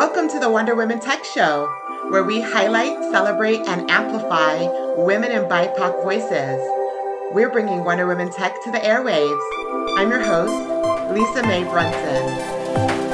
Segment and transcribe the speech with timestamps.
[0.00, 1.66] Welcome to the Wonder Women Tech Show,
[2.08, 4.62] where we highlight, celebrate, and amplify
[4.96, 6.58] women and BIPOC voices.
[7.34, 9.98] We're bringing Wonder Women Tech to the airwaves.
[9.98, 10.54] I'm your host,
[11.12, 13.09] Lisa Mae Brunson.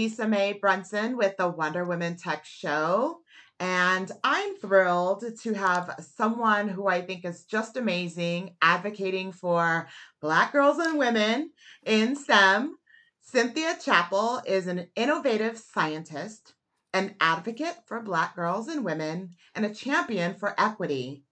[0.00, 3.18] Lisa Mae Brunson with the Wonder Women Tech Show.
[3.58, 9.88] And I'm thrilled to have someone who I think is just amazing advocating for
[10.22, 11.50] Black girls and women
[11.84, 12.78] in STEM.
[13.20, 16.54] Cynthia Chapple is an innovative scientist,
[16.94, 21.24] an advocate for Black girls and women, and a champion for equity.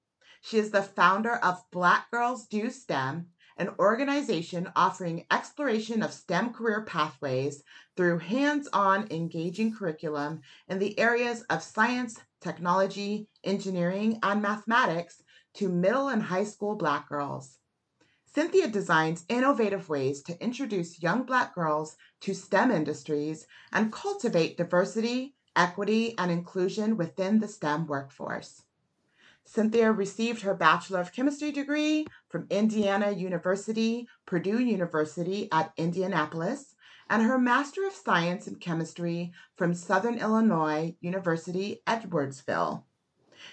[0.42, 6.52] She is the founder of Black Girls Do STEM, an organization offering exploration of STEM
[6.52, 7.62] career pathways
[7.96, 15.22] through hands on engaging curriculum in the areas of science, technology, engineering, and mathematics
[15.54, 17.58] to middle and high school Black girls.
[18.32, 25.34] Cynthia designs innovative ways to introduce young Black girls to STEM industries and cultivate diversity,
[25.56, 28.62] equity, and inclusion within the STEM workforce.
[29.50, 36.74] Cynthia received her Bachelor of Chemistry degree from Indiana University, Purdue University at Indianapolis,
[37.08, 42.84] and her Master of Science in Chemistry from Southern Illinois University, Edwardsville.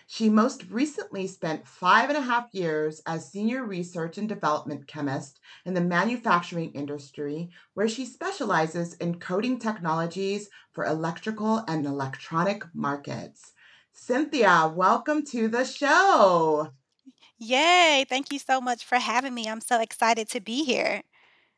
[0.05, 5.39] She most recently spent five and a half years as Senior Research and Development Chemist
[5.63, 13.53] in the manufacturing industry, where she specializes in coating technologies for electrical and electronic markets.
[13.95, 16.69] Cynthia, welcome to the show.
[17.37, 18.05] Yay.
[18.09, 19.47] Thank you so much for having me.
[19.47, 21.03] I'm so excited to be here.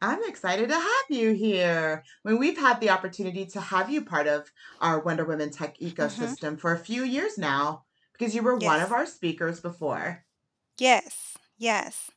[0.02, 2.04] I'm excited to have you here.
[2.24, 6.34] When we've had the opportunity to have you part of our Wonder Women Tech hmm
[6.34, 8.92] ecosystem for a few years now, because you were one of Yes.
[8.92, 10.26] our speakers before.
[10.80, 11.38] Yes.
[11.58, 12.10] Yes.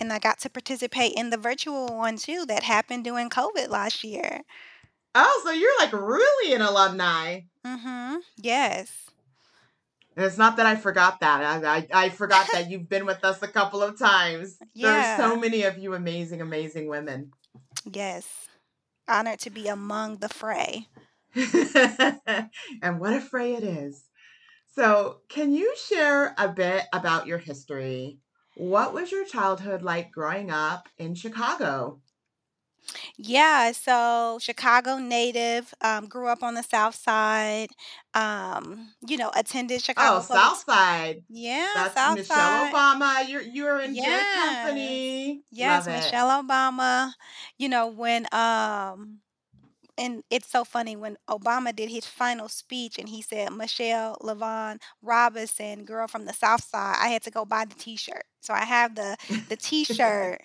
[0.00, 4.02] And I got to participate in the virtual one too that happened during COVID last
[4.04, 4.42] year.
[5.16, 7.40] Oh, so you're like really an alumni.
[7.66, 8.16] Mm-hmm.
[8.38, 9.05] Yes.
[10.16, 11.64] And it's not that I forgot that.
[11.64, 14.56] I, I, I forgot that you've been with us a couple of times.
[14.74, 14.86] Yeah.
[15.16, 17.32] There are so many of you amazing, amazing women.
[17.84, 18.26] Yes.
[19.06, 20.88] Honored to be among the fray.
[22.82, 24.04] and what a fray it is.
[24.74, 28.18] So, can you share a bit about your history?
[28.56, 32.00] What was your childhood like growing up in Chicago?
[33.16, 37.70] Yeah, so Chicago native, um, grew up on the South Side,
[38.14, 41.24] um, you know, attended Oh, Chicago Public South Side.
[41.28, 42.68] Yeah, That's South Michelle Side.
[42.68, 43.26] Obama.
[43.28, 44.30] You're you're in good Yes.
[44.30, 45.42] company.
[45.60, 46.14] Love Yes, it.
[46.14, 47.12] Michelle Obama.
[47.58, 49.20] You know, when um
[49.98, 54.78] and it's so funny when Obama did his final speech and he said Michelle LaVaughn
[55.02, 58.24] Robinson, girl from the South Side, I had to go buy the t-shirt.
[58.40, 59.16] So I have the
[59.48, 60.40] the t-shirt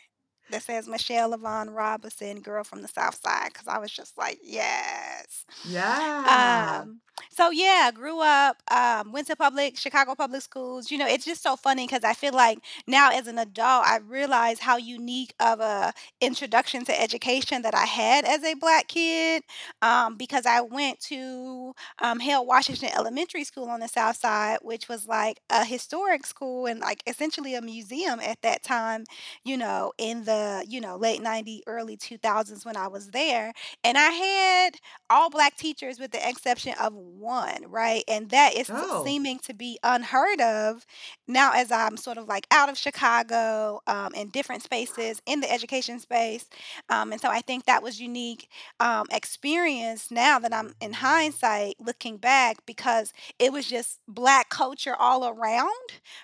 [0.52, 4.40] that says Michelle LaVaughn Robinson, girl from the South Side, because I was just like,
[4.44, 5.46] yes.
[5.64, 6.82] yeah.
[6.84, 10.92] Um, so yeah, grew up, um, went to public Chicago public schools.
[10.92, 13.98] You know, it's just so funny because I feel like now as an adult, I
[13.98, 19.44] realize how unique of a introduction to education that I had as a black kid.
[19.82, 24.88] Um, because I went to um, Hale Washington Elementary School on the South Side, which
[24.90, 29.06] was like a historic school and like essentially a museum at that time.
[29.44, 30.32] You know, in the
[30.68, 33.52] you know late '90s, early 2000s when I was there,
[33.84, 34.76] and I had
[35.10, 38.04] all black teachers with the exception of one, right?
[38.08, 39.04] And that is Oh.
[39.04, 40.86] seeming to be unheard of
[41.28, 45.52] now as I'm sort of like out of Chicago um, in different spaces in the
[45.52, 46.46] education space.
[46.90, 48.48] Um, and so I think that was unique
[48.80, 54.96] um, experience now that I'm in hindsight looking back because it was just black culture
[54.98, 55.70] all around,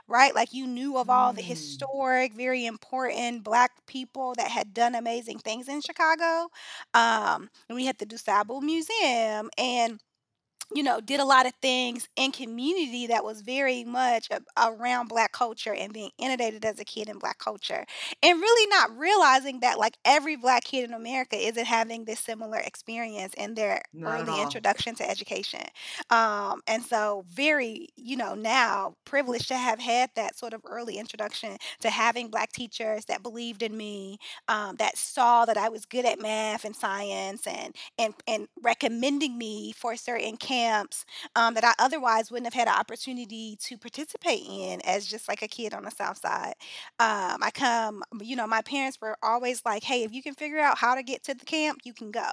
[0.07, 0.33] right?
[0.33, 1.41] Like you knew of all the Mm.
[1.41, 4.06] historic, very important black people
[4.37, 6.49] that had done amazing things in Chicago.
[6.93, 9.99] Um, and we had the DuSable Museum and
[10.75, 15.07] you know, did a lot of things in community that was very much a- around
[15.07, 17.85] black culture and being inundated as a kid in black culture.
[18.21, 22.57] And really not realizing that like every black kid in America isn't having this similar
[22.59, 24.57] experience in their Not at early all.
[24.57, 25.61] introduction to education.
[26.09, 30.97] Um, and so very, you know, now privileged to have had that sort of early
[30.97, 34.17] introduction to having black teachers that believed in me,
[34.47, 39.37] um, that saw that I was good at math and science and and and recommending
[39.37, 40.56] me for certain camps
[41.35, 45.41] um, that I otherwise wouldn't have had an opportunity to participate in as just like
[45.41, 46.53] a kid on the South Side.
[46.99, 50.59] Um, I come, you know, my parents were always like, "Hey, if you can figure
[50.59, 52.27] out how to get to the camp, you can go."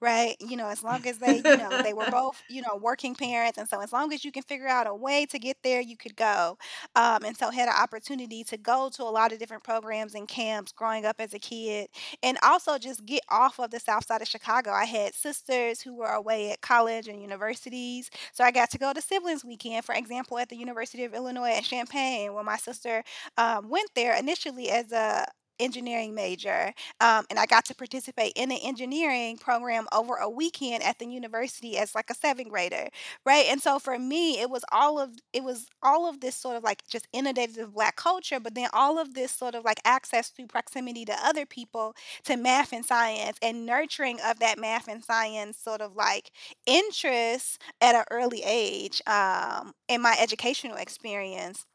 [0.00, 0.36] Right?
[0.40, 3.58] You know, as long as they, you know, they were both, you know, working parents,
[3.58, 5.96] and so as long as you can figure out a way to get there, you
[5.96, 6.58] could go.
[6.96, 10.28] Um, and so had an opportunity to go to a lot of different programs and
[10.28, 11.88] camps growing up as a kid,
[12.22, 14.70] and also just get off of the South Side of Chicago.
[14.70, 17.20] I had sisters who were away at college and
[17.70, 21.14] universities, so I got to go to siblings weekend, for example, at the University of
[21.14, 23.02] Illinois at Champaign, where my sister
[23.36, 25.26] um, went there initially as a
[25.60, 30.82] engineering major, um, and I got to participate in an engineering program over a weekend
[30.82, 32.88] at the university as like a seventh grader,
[33.26, 33.46] right?
[33.48, 36.64] And so for me, it was all of it was all of this sort of
[36.64, 40.30] like just inundated with black culture, but then all of this sort of like access
[40.30, 45.04] through proximity to other people to math and science and nurturing of that math and
[45.04, 46.30] science sort of like
[46.66, 51.66] interest at an early age um, in my educational experience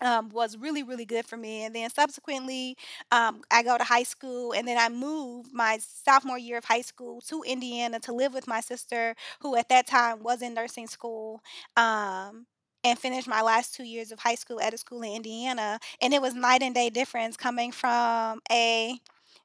[0.00, 1.64] um, was really, really good for me.
[1.64, 2.76] And then subsequently,
[3.10, 6.82] um, I go to high school, and then I move my sophomore year of high
[6.82, 10.86] school to Indiana to live with my sister, who at that time was in nursing
[10.86, 11.42] school.
[11.76, 12.46] Um,
[12.84, 15.80] and finished my last two years of high school at a school in Indiana.
[16.00, 19.00] And it was night and day difference coming from a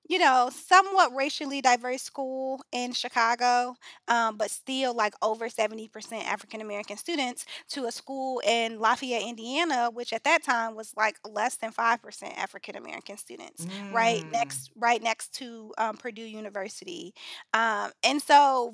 [0.07, 3.75] you know, somewhat racially diverse school in Chicago,
[4.07, 9.89] um, but still like over 70% African American students to a school in Lafayette, Indiana,
[9.91, 14.33] which at that time was like less than 5% African American students, right Mm.
[14.33, 17.13] next right next to um, Purdue University.
[17.53, 18.73] Um, and so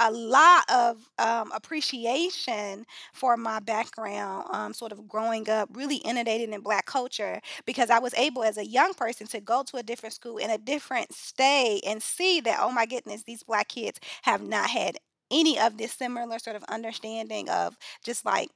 [0.00, 6.50] a lot of um, appreciation for my background, um, sort of growing up really inundated
[6.50, 9.82] in Black culture, because I was able as a young person to go to a
[9.82, 14.00] different school in a different state and see that, oh my goodness, these Black kids
[14.22, 14.96] have not had
[15.30, 18.48] any of this similar sort of understanding of just like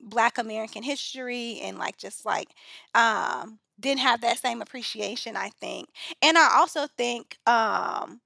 [0.00, 2.48] Black American history and like just like
[2.94, 5.88] um, didn't have that same appreciation, I think.
[6.22, 8.20] And I also think um,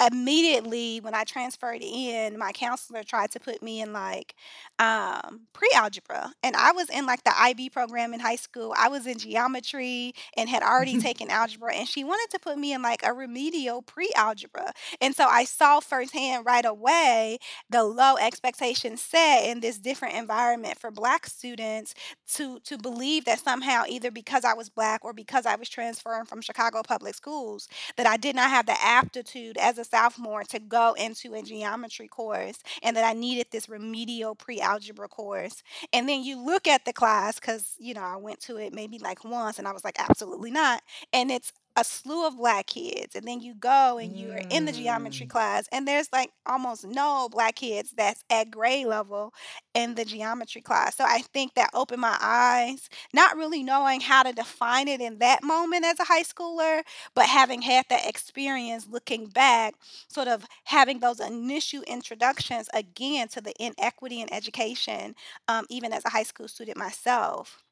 [0.00, 4.36] Immediately when I transferred in, my counselor tried to put me in, like,
[4.78, 8.72] um, pre-algebra, and I was in, like, the IB program in high school.
[8.78, 12.72] I was in geometry and had already taken algebra, and she wanted to put me
[12.72, 19.02] in, like, a remedial pre-algebra, and so I saw firsthand right away the low expectations
[19.02, 21.94] set in this different environment for Black students
[22.34, 26.24] to to believe that somehow either because I was Black or because I was transferring
[26.26, 30.58] from Chicago public schools, that I did not have the aptitude as a sophomore to
[30.58, 35.62] go into a geometry course and that I needed this remedial pre-algebra course.
[35.92, 38.98] And then you look at the class cuz you know, I went to it maybe
[38.98, 40.82] like once and I was like absolutely not.
[41.12, 44.72] And it's a slew of black kids and then you go and you're in the
[44.72, 45.30] geometry Mm.
[45.30, 49.32] class and there's like almost no black kids that's at grade level
[49.74, 50.96] in the geometry class.
[50.96, 55.18] So I think that opened my eyes, not really knowing how to define it in
[55.18, 56.82] that moment as a high schooler,
[57.14, 59.74] but having had that experience looking back,
[60.08, 65.14] sort of having those initial introductions again to the inequity in education,
[65.48, 67.64] um, even as a high school student myself.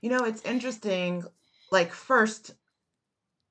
[0.00, 1.24] You know, it's interesting,
[1.70, 2.54] like, first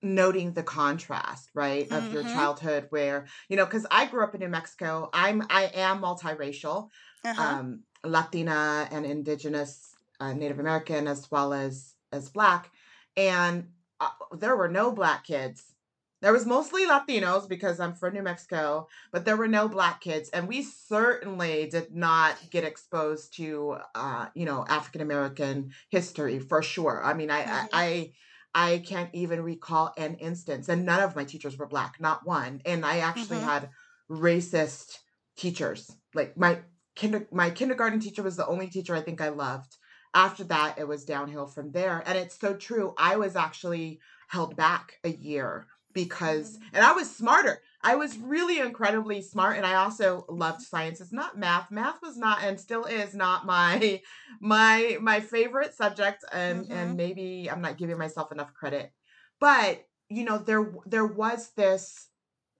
[0.05, 2.25] noting the contrast, right, of your Mhm.
[2.25, 5.09] childhood where, you know, because I grew up in New Mexico.
[5.13, 6.89] I'm I am multiracial,
[7.25, 7.57] Uh-huh.
[7.57, 12.71] um, Latina and Indigenous, uh, Native American, as well as as Black,
[13.17, 15.73] and, uh, there were no Black kids.
[16.21, 20.29] There was mostly Latinos because I'm from New Mexico, but there were no Black kids,
[20.29, 26.63] and we certainly did not get exposed to, uh, you know, African American history for
[26.63, 27.03] sure.
[27.03, 27.69] I mean, I I Mhm.
[27.73, 28.13] I
[28.55, 32.61] I can't even recall an instance, and none of my teachers were Black, not one,
[32.65, 33.41] and I actually Mhm.
[33.41, 33.69] had
[34.09, 34.99] racist
[35.37, 35.95] teachers.
[36.15, 36.63] Like, my
[36.95, 39.77] kinder my kindergarten teacher was the only teacher I think I loved.
[40.15, 42.93] After that, it was downhill from there, and it's so true.
[42.97, 46.65] I was actually held back a year because Mhm.
[46.73, 47.61] and I was smarter.
[47.85, 51.69] I was really incredibly smart, and I also loved sciences, not math.
[51.71, 54.01] Math was not and still is not my
[54.41, 56.97] my my favorite subject, and and Mhm.
[56.97, 58.91] maybe I'm not giving myself enough credit.
[59.39, 62.09] But, you know, there there was this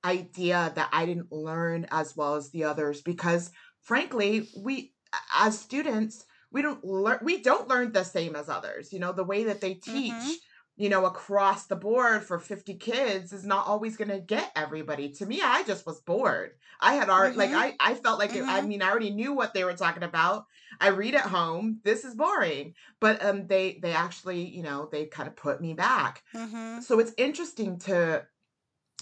[0.04, 3.52] idea that I didn't learn as well as the others because
[3.82, 4.94] frankly, we
[5.36, 8.94] as students, we don't learn we don't learn the same as others.
[8.94, 9.84] You know, the way that they Mhm.
[9.84, 10.40] teach,
[10.78, 15.10] you know, across the board for 50 kids is not always gonna get everybody.
[15.14, 16.56] To me, I just was bored.
[16.82, 17.56] I had already like, Mhm.
[17.56, 18.64] I I felt like it I Mhm.
[18.64, 20.46] mean, I already knew what they were talking about.
[20.82, 22.76] I read at home, this is boring.
[23.00, 26.24] But, um, they they actually, you know, they kinda put me back.
[26.34, 26.86] Mhm.
[26.86, 28.28] So it's interesting to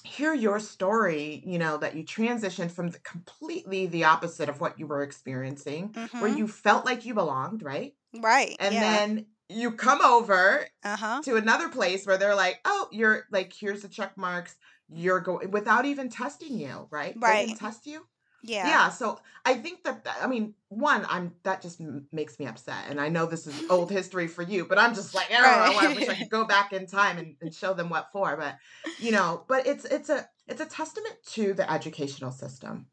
[0.03, 4.77] hear your story, you know, that you transitioned from the completely the opposite of what
[4.79, 6.39] you were experiencing, where Mhm.
[6.39, 7.95] you felt like you belonged, right?
[8.13, 8.81] Right, And yeah.
[8.81, 11.23] then you come over Uh-huh.
[11.23, 14.55] to another place where they're like, "Oh, you're like, here's the check marks.
[14.89, 17.19] You're going without even testing you, right?
[17.25, 17.57] They Right.
[17.57, 18.07] test you?
[18.43, 18.77] Yeah.
[18.77, 22.85] Yeah, so I think that I mean, one, I'm that just m makes me upset,
[22.89, 25.89] and I know this is old history for you, but I'm just like, "Oh, I
[25.89, 28.57] wish I could go back in time and and show them what for," but,
[28.97, 32.87] you know, but it's it's a it's a testament to the educational system.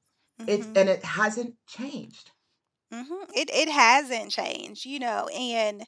[0.47, 0.75] It's Mhm.
[0.75, 2.33] and it hasn't changed.
[2.93, 3.31] Mhm.
[3.35, 5.87] It it hasn't changed, you know, and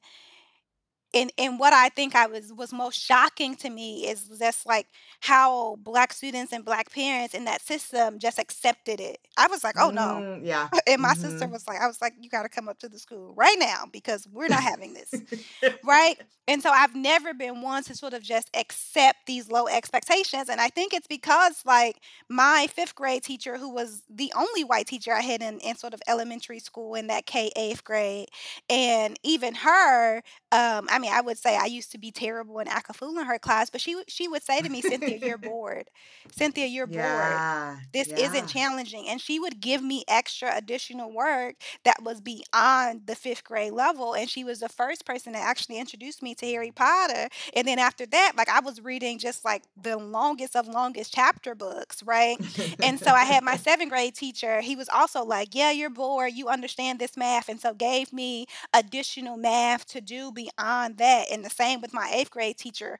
[1.14, 4.88] and and what I think I was was most shocking to me is just, like,
[5.20, 9.18] how black students and black parents in that system just accepted it.
[9.38, 10.68] I was like, "Oh, no." Mm, yeah.
[10.86, 11.50] And my sister Mhm.
[11.50, 14.26] was like I was like, "You gotta come up to the school right now because
[14.30, 15.22] we're not having this."
[15.84, 16.16] Right?
[16.48, 20.60] And so I've never been one to sort of just accept these low expectations, and
[20.60, 25.12] I think it's because, like, my 5th grade teacher, who was the only white teacher
[25.14, 28.28] I had in in sort of elementary school in that K 8th grade,
[28.70, 32.68] and even her, um, I mean, I would say I used to be terrible and
[32.68, 35.16] act a fool in her class, but she would she would say to me, "Cynthia,
[35.16, 35.88] you're bored.
[36.32, 37.40] Cynthia, you're bored.
[37.40, 43.02] Yeah, This isn't challenging," and she would give me extra additional work that was beyond
[43.06, 46.46] the 5th grade level, and she was the first person to actually introduce me to
[46.46, 50.68] Harry Potter, and then after that, like, I was reading just, like, the longest of
[50.68, 52.38] longest chapter books, right?
[52.80, 56.32] And so I had my 7th grade teacher, he was also like, "Yeah, you're bored,
[56.34, 61.44] you understand this math," and so gave me additional math to do beyond that, and
[61.44, 62.98] the same with my 8th grade teacher,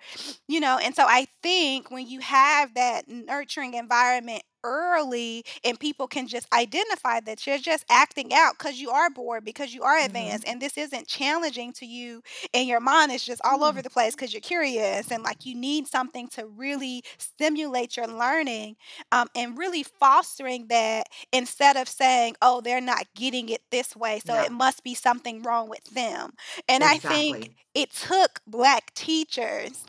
[0.49, 6.07] you know, and so I think when you have that nurturing environment early and people
[6.07, 9.99] can just identify that you're just acting out because you are bored, because you are
[9.99, 10.47] advanced, Mhm.
[10.47, 12.23] and this isn't challenging to you,
[12.55, 15.55] and your mind is just all over the place because you're curious and, like, you
[15.55, 18.77] need something to really stimulate your learning,
[19.13, 24.21] um, and really fostering that instead of saying, "Oh, they're not getting it this way,
[24.25, 26.33] so it must be something wrong with them."
[26.69, 27.57] And I think Exactly.
[27.75, 29.85] it took black teachers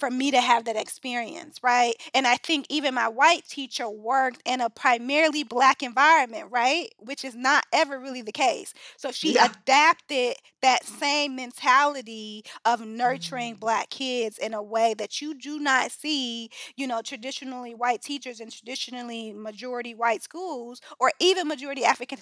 [0.00, 1.94] for me to have that experience, right?
[2.14, 6.88] And I think even my white teacher worked in a primarily black environment, right?
[6.98, 8.74] Which is not ever really the case.
[8.96, 9.44] So she Yeah.
[9.44, 13.60] adapted that same mentality of nurturing Mm.
[13.60, 18.40] black kids in a way that you do not see, you know, traditionally white teachers
[18.40, 22.18] in traditionally majority white schools or even majority African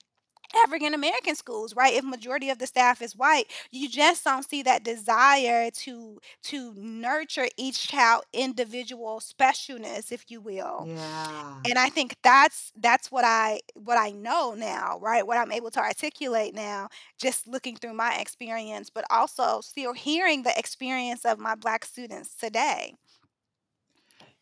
[0.55, 1.95] African American schools, right?
[1.95, 6.75] If majority of the staff is white, you just don't see that desire to to
[6.75, 10.89] nurture each child individual specialness, if you will.
[10.89, 11.61] Yeah.
[11.69, 15.27] And I think that's that's what I what I know now, right?
[15.27, 16.89] What I'm able to articulate now,
[17.19, 22.35] just looking through my experience, but also still hearing the experience of my black students
[22.35, 22.95] today.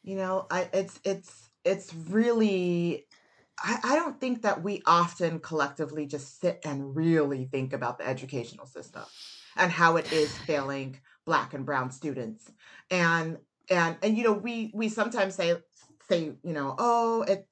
[0.03, 3.07] You know, I it's it's it's really
[3.63, 8.07] I I don't think that we often collectively just sit and really think about the
[8.07, 9.05] educational system
[9.57, 12.51] and how it is failing black and brown students.
[12.91, 13.39] And
[13.71, 15.55] and and, you know, we we sometimes say
[16.09, 17.49] say, you know, "Oh, it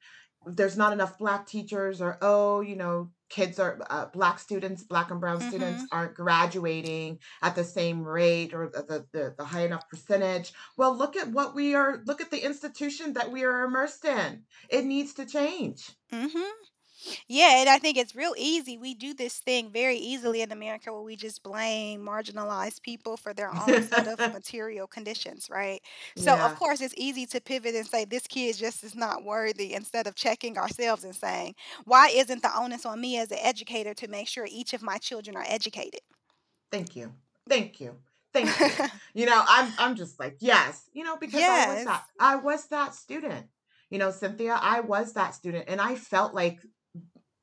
[0.46, 5.10] there's not enough black teachers," or, "Oh, you know, kids are uh, black students, black
[5.10, 5.88] and brown students Mhm.
[5.92, 11.16] aren't graduating at the same rate or the the the high enough percentage." Well, look
[11.16, 14.44] at what we are look at the institution that we are immersed in.
[14.68, 15.80] It needs to change.
[16.12, 16.50] Mhm.
[17.28, 18.78] Yeah, and I think it's real easy.
[18.78, 23.34] We do this thing very easily in America where we just blame marginalized people for
[23.34, 25.80] their own set of material conditions, right?
[26.16, 26.56] So, of Yeah.
[26.56, 30.14] course, it's easy to pivot and say, "This kid just is not worthy," instead of
[30.14, 34.28] checking ourselves and saying, "Why isn't the onus on me as an educator to make
[34.28, 36.00] sure each of my children are educated?"
[36.70, 37.14] Thank you.
[37.48, 37.98] Thank you.
[38.32, 38.80] Thank you.
[39.12, 42.66] You know, I'm I'm just like, "Yes," you know, because I was that I was
[42.68, 43.46] that student.
[43.90, 46.60] You know, Cynthia, I was that student, and I felt like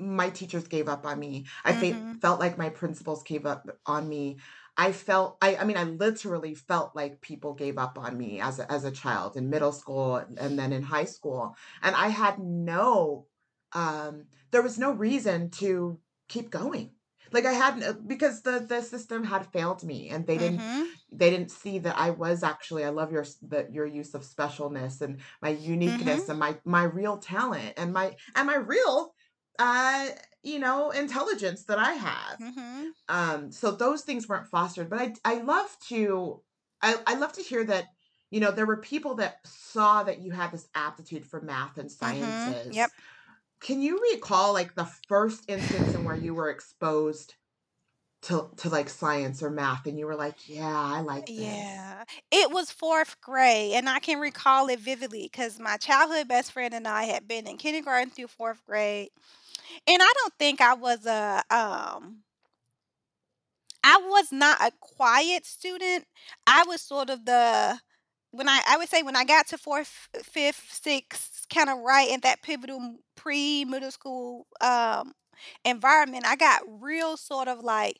[0.02, 1.46] my teachers gave up on me.
[1.66, 2.22] I fe Mhm.
[2.22, 4.40] felt like my principals gave up on me.
[4.78, 8.60] I felt I I mean, I literally felt like people gave up on me as
[8.60, 12.40] a as a child in middle school and then in high school, and I had
[12.40, 13.28] no,
[13.74, 16.96] um there was no reason to keep going.
[17.34, 21.02] Like, I had n because the the system had failed me, and they didn't Mhm.
[21.14, 25.02] they didn't see that I was actually I love your that your use of specialness
[25.02, 26.30] and my uniqueness Mhm.
[26.30, 29.14] and my my real talent and my and my real,
[29.62, 30.10] uh,
[30.44, 32.40] you know, intelligence that I have.
[32.40, 32.94] Mhm.
[33.10, 36.44] Um, so those things weren't fostered, but I, I love to
[36.82, 37.88] I I love to hear that,
[38.32, 41.92] you know, there were people that saw that you had this aptitude for math and
[42.02, 42.56] Mhm.
[42.70, 42.70] sciences.
[42.70, 42.92] Yep.
[43.62, 47.36] Can you recall, like, the first instance in where you were exposed
[48.24, 52.04] to to, like, science or math, and you were like, "Yeah, I like this." Yeah.
[52.32, 56.74] It was 4th grade, and I can recall it vividly because my childhood best friend
[56.74, 59.10] and I had been in kindergarten through 4th grade,
[59.88, 62.24] and I don't think I was a, um
[63.84, 66.06] I was not a quiet student.
[66.48, 67.80] I was sort of the
[68.32, 72.20] when I I would say when I got to 4th, 5th, 6th, kinda right in
[72.22, 75.14] that pivotal pre-middle school, um,
[75.66, 78.00] environment, I got real sort of, like,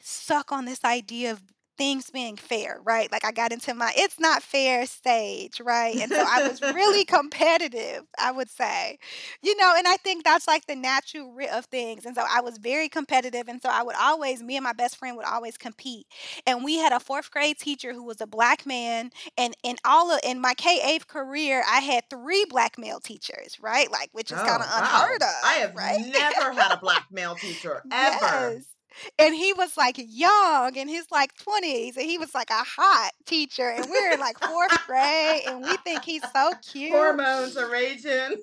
[0.00, 1.42] stuck on this idea of
[1.78, 3.10] things being fair, right?
[3.12, 5.96] Like, I got into my "It's not fair" stage, right?
[6.00, 8.98] And so I was really competitive, I would say.
[9.42, 12.40] You know, and I think that's, like, the natural root of things, and so I
[12.40, 15.56] was very competitive, and so I would always me and my best friend would always
[15.58, 16.06] compete,
[16.46, 20.10] and we had a 4th grade teacher who was a black man, and in all
[20.10, 23.90] of in my K-8 career, I had 3 black male teachers, right?
[23.90, 25.22] Like, which is Oh, unheard wow.
[25.42, 26.04] I have right?
[26.06, 28.64] never had a black male teacher, ever.
[28.64, 28.71] Yes.
[29.18, 33.12] And he was, like, young, in his, like, 20s, and he was, like, a hot
[33.26, 36.92] teacher, and we're in, like, 4th grade, and we think he's so cute.
[36.92, 38.36] Hormones are raging.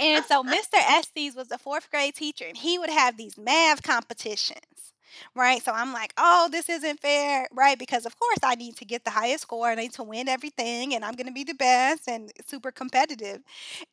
[0.00, 0.76] And so Mr.
[0.76, 4.79] Estes was the 4th grade teacher, and he would have these math competitions,
[5.34, 5.62] right?
[5.62, 7.78] So I'm like, "Oh, this isn't fair," right?
[7.78, 10.28] Because of course I need to get the highest score, and I need to win
[10.28, 13.42] everything, and I'm gonna be the best and super competitive.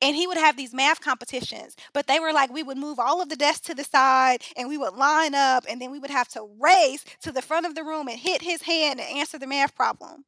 [0.01, 3.21] And he would have these math competitions, but they were like we would move all
[3.21, 6.11] of the desks to the side, and we would line up, and then we would
[6.11, 9.37] have to race to the front of the room and hit his hand and answer
[9.39, 10.25] the math problem.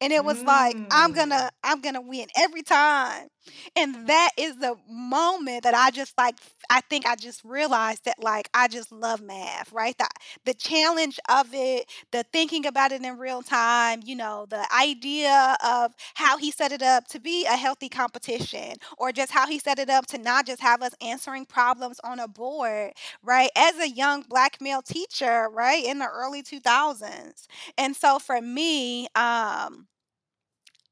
[0.00, 1.14] And it was like, "I'm Mm.
[1.14, 3.28] gonna I'm gonna win every time."
[3.76, 6.36] And that is the moment that I just, like,
[6.70, 9.96] i think I just realized that, like, I just love math, right?
[9.98, 10.08] The
[10.44, 15.56] the challenge of it, the thinking about it in real time, you know, the idea
[15.64, 19.58] of how he set it up to be a healthy competition, or just how he
[19.58, 22.92] set it up to not just have us answering problems on a board,
[23.22, 23.50] right?
[23.56, 27.46] As a young black male teacher, right, in the early 2000s.
[27.76, 29.67] And so for me, um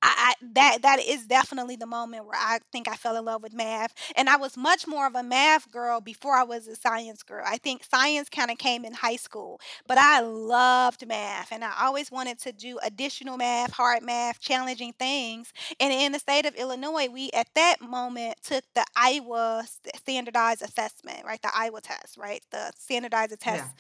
[0.07, 3.43] I I that that is definitely the moment where I think I fell in love
[3.43, 6.77] with math, and I was much more of a math girl before I was a
[6.77, 7.45] science girl.
[7.47, 12.11] I think science kinda came in high school, but I loved math, and I always
[12.11, 15.53] wanted to do additional math, hard math, challenging things.
[15.81, 20.63] And in the state of Illinois, we at that moment took the Iowa st standardized
[20.63, 21.41] assessment, right?
[21.43, 22.43] The Iowa test, right?
[22.51, 23.69] The standardized Yeah.
[23.69, 23.75] test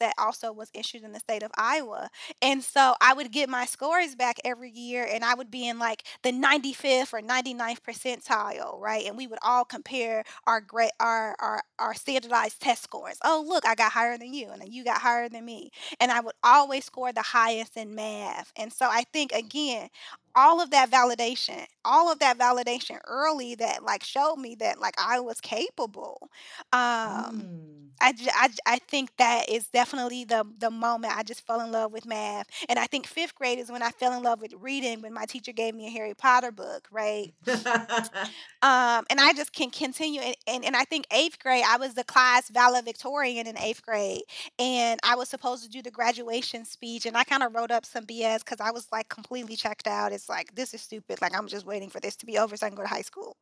[0.00, 2.08] that also was issued in the state of Iowa.
[2.42, 5.78] And so I would get my scores back every year, and I would be in,
[5.78, 9.04] like, the 95th or 99th percentile, right?
[9.06, 13.16] And we would all compare our gra our our our standardized test scores.
[13.24, 16.10] "Oh, look, I got higher than you, and then you got higher than me." And
[16.12, 18.52] I would always score the highest in math.
[18.56, 19.88] And so I think, again,
[20.36, 24.94] all of that validation all of that validation early that, like, showed me that, like,
[24.98, 26.30] I was capable.
[26.72, 27.92] Um, Mm.
[28.00, 31.92] I I I think that is definitely the the moment I just fell in love
[31.92, 32.46] with math.
[32.68, 35.26] And I think 5th grade is when I fell in love with reading when my
[35.26, 37.32] teacher gave me a Harry Potter book, right?
[38.62, 41.94] Um, and I just can continue, and and and I think 8th grade, I was
[41.94, 44.22] the class valedictorian in 8th grade,
[44.58, 48.04] and I was supposed to do the graduation speech, and I kinda wrote up some
[48.04, 50.12] BS because I was, like, completely checked out.
[50.26, 52.66] It's like, "This is stupid, like, I'm just waiting for this to be over so
[52.66, 53.36] I can go to high school."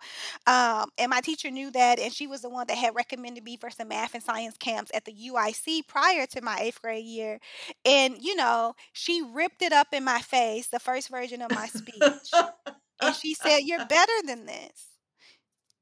[0.46, 3.56] Um, and my teacher knew that, and she was the one that had recommended me
[3.56, 7.40] for some math and science camps at the UIC prior to my 8th grade year.
[7.86, 11.68] And, you know, she ripped it up in my face, the 1st version of my
[11.68, 12.44] speech,
[13.00, 14.88] and she said, "You're better than this."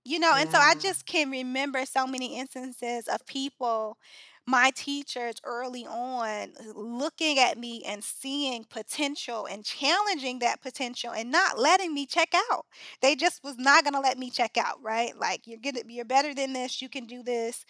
[0.04, 3.98] You know, and so I just can remember so many instances of people,
[4.46, 11.31] my teachers early on, looking at me and seeing potential and challenging that potential and
[11.31, 12.66] not letting me check out.
[13.00, 15.16] They just was not gonna let me check out, right?
[15.16, 17.64] Like, "You're gonna you're better than this, you can do this."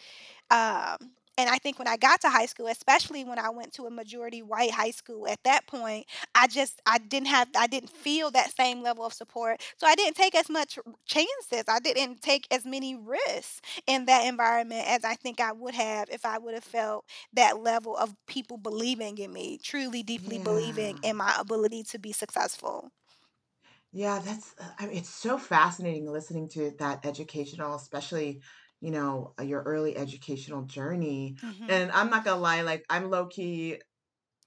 [0.51, 0.97] Um,
[1.39, 3.91] and I think when I got to high school, especially when I went to a
[3.91, 8.31] majority white high school at that point, I just I didn't have I didn't feel
[8.33, 12.47] that same level of support, so I didn't take as much chances, I didn't take
[12.53, 16.55] as many risks in that environment as I think I would have if I would
[16.55, 21.83] have felt that level of people believing in me, truly deeply believing in my ability
[21.85, 22.91] to be successful.
[23.93, 28.43] Yeah, that's uh, I mean, it's so fascinating listening to that educational especially,
[28.83, 31.39] you know, uh, your early educational journey.
[31.43, 31.69] Mhm.
[31.69, 33.81] And I'm not gonna lie, like, I'm low key,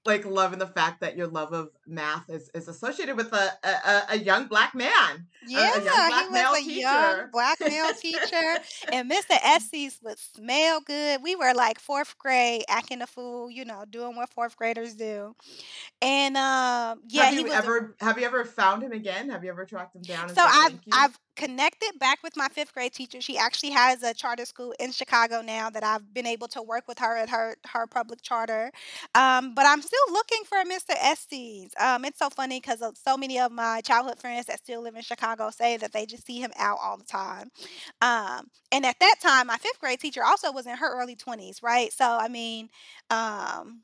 [0.06, 4.06] like, loving the fact that your love of math is is associated with a a,
[4.10, 7.30] a young black man, a, a young Yeah, he black was male a young teacher.
[7.30, 8.58] black male teacher,
[8.90, 9.34] and Mr.
[9.42, 11.22] Estes would smell good.
[11.22, 15.34] We were like 4th grade acting a fool, you know, doing what 4th graders do.
[16.02, 19.30] And, um, yeah, Have he you ever have you ever found him again?
[19.30, 20.80] Have you ever tracked him down So I've?
[20.92, 23.20] I've connected back with my 5th grade teacher.
[23.20, 26.88] She actually has a charter school in Chicago now that I've been able to work
[26.88, 28.70] with her at her her public charter.
[29.14, 30.94] Um, but I'm still looking for Mr.
[31.00, 31.72] Estes.
[31.78, 35.02] Um, it's so funny because so many of my childhood friends that still live in
[35.02, 37.50] Chicago say that they just see him out all the time.
[38.02, 41.62] Um, and at that time, my 5th grade teacher also was in her early 20s,
[41.62, 41.92] right?
[41.92, 42.68] So, I mean,
[43.10, 43.82] um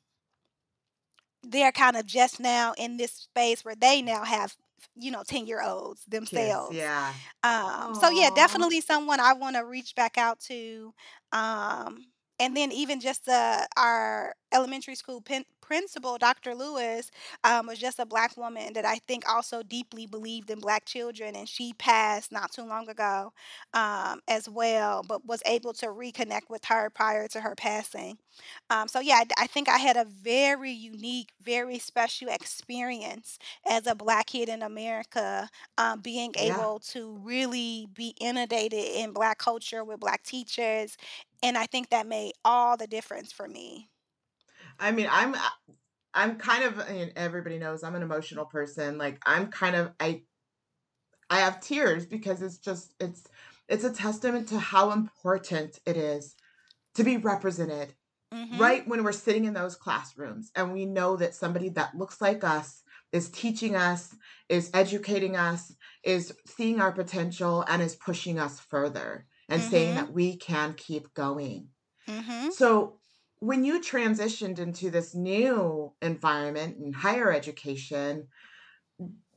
[1.42, 4.54] they're kind of just now in this space where they now have,
[4.94, 6.76] you know, ten-year-olds Kids, themselves.
[6.76, 7.14] yeah.
[7.42, 10.94] Um, so yeah, definitely someone I wanna reach back out to.
[11.32, 12.06] Um,
[12.38, 16.54] and then even just, uh, our elementary school pen principal, Dr.
[16.54, 17.10] Lewis,
[17.44, 21.36] um, was just a black woman that I think also deeply believed in black children,
[21.36, 23.32] and she passed not too long ago,
[23.74, 28.18] um, as well, but was able to reconnect with her prior to her passing.
[28.70, 33.94] Um, so yeah, I think I had a very unique, very special experience as a
[33.94, 36.66] black kid in America, um, being Yeah.
[36.66, 40.96] able to really be inundated in black culture with black teachers,
[41.42, 43.88] and I think that made all the difference for me.
[44.82, 45.52] I mean, I'm a
[46.14, 50.24] I'm kind of and everybody knows I'm an emotional person, like, I'm kind of I
[51.30, 53.24] I have tears because it's just it's
[53.68, 56.36] it's a testament to how important it is
[56.94, 57.94] to be represented
[58.32, 58.52] Mhm.
[58.52, 62.44] right when we're sitting in those classrooms, and we know that somebody that looks like
[62.44, 64.16] us is teaching us,
[64.48, 69.96] is educating us, is seeing our potential, and is pushing us further, and saying Mhm.
[69.96, 71.70] that we can keep going.
[72.06, 72.50] Mhm.
[72.50, 73.00] So,
[73.42, 78.28] when you transitioned into this new environment in higher education,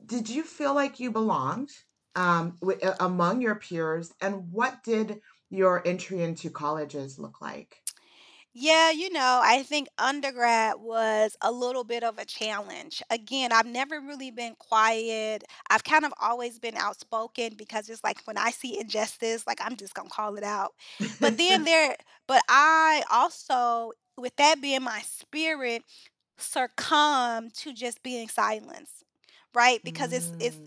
[0.04, 1.70] did you feel like you belonged,
[2.14, 7.82] um, a among your peers, and what did your entry into colleges look like?
[8.58, 13.02] Yeah, you know, I think undergrad was a little bit of a challenge.
[13.10, 15.44] Again, I've never really been quiet.
[15.68, 19.76] I've kind of always been outspoken because it's like when I see injustice, like, I'm
[19.76, 20.72] just gonna call it out.
[21.20, 25.82] But then there but I also, with that being my spirit,
[26.38, 29.04] succumb to just being silenced,
[29.56, 29.80] right?
[29.84, 30.58] Because it's it's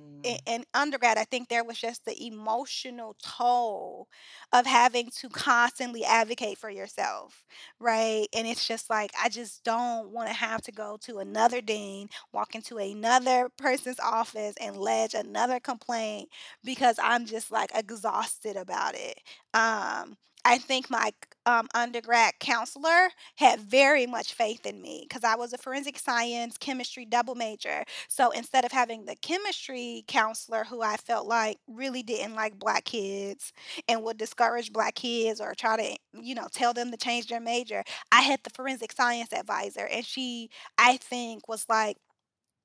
[0.47, 4.07] in undergrad, I think there was just the emotional toll
[4.53, 7.45] of having to constantly advocate for yourself,
[7.79, 8.27] right?
[8.35, 12.55] And it's just like, I just don't wanna have to go to another dean, walk
[12.55, 16.29] into another person's office, and ledge another complaint
[16.63, 19.19] because I'm just, like, exhausted about it.
[19.53, 21.11] Um, I think my
[21.45, 26.57] um, undergrad counselor had very much faith in me because I was a forensic science,
[26.57, 27.83] chemistry double major.
[28.07, 32.85] So instead of having the chemistry counselor who I felt like really didn't like black
[32.85, 33.51] kids
[33.87, 37.41] and would discourage black kids or try to, you know, tell them to change their
[37.41, 41.97] major, I had the forensic science advisor, and she, I think, was like,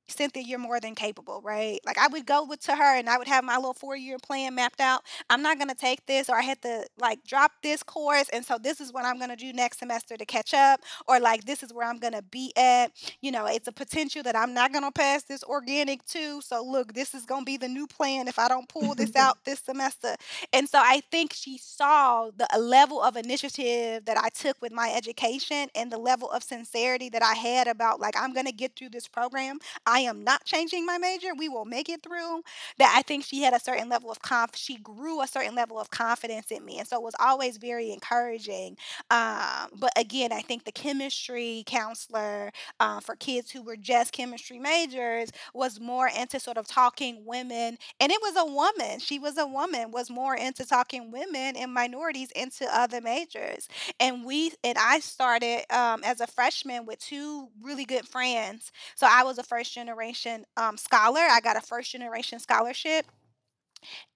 [0.08, 1.80] "Cynthia, you're more than capable," right?
[1.86, 4.54] Like, I would go with to her, and I would have my little four-year plan
[4.54, 5.02] mapped out.
[5.30, 8.58] "I'm not gonna take this, or I had to, like, drop this course, and so
[8.58, 11.72] this is what I'm gonna do next semester to catch up," or, like, "This is
[11.72, 12.92] where I'm gonna be at.
[13.20, 16.94] You know, it's a potential that I'm not gonna pass this organic two, so look,
[16.94, 20.16] this is gonna be the new plan if I don't pull this out this semester."
[20.52, 24.92] And so I think she saw the level of initiative that I took with my
[24.94, 28.90] education and the level of sincerity that I had about, like, "I'm gonna get through
[28.90, 29.58] this program.
[29.94, 31.28] I am not changing my major.
[31.36, 32.42] We will make it through."
[32.78, 35.78] That I think she had a certain level of conf she grew a certain level
[35.78, 38.76] of confidence in me, and so it was always very encouraging.
[39.10, 44.58] Um, but again, I think the chemistry counselor, uh, for kids who were just chemistry
[44.58, 49.38] majors was more into sort of talking women and it was a woman, she was
[49.38, 53.68] a woman, was more into talking women and minorities into other majors.
[54.00, 58.72] And we and I started, um, as a freshman with 2 really good friends.
[58.96, 63.06] So I was a first generation, um, scholar, I got a first generation scholarship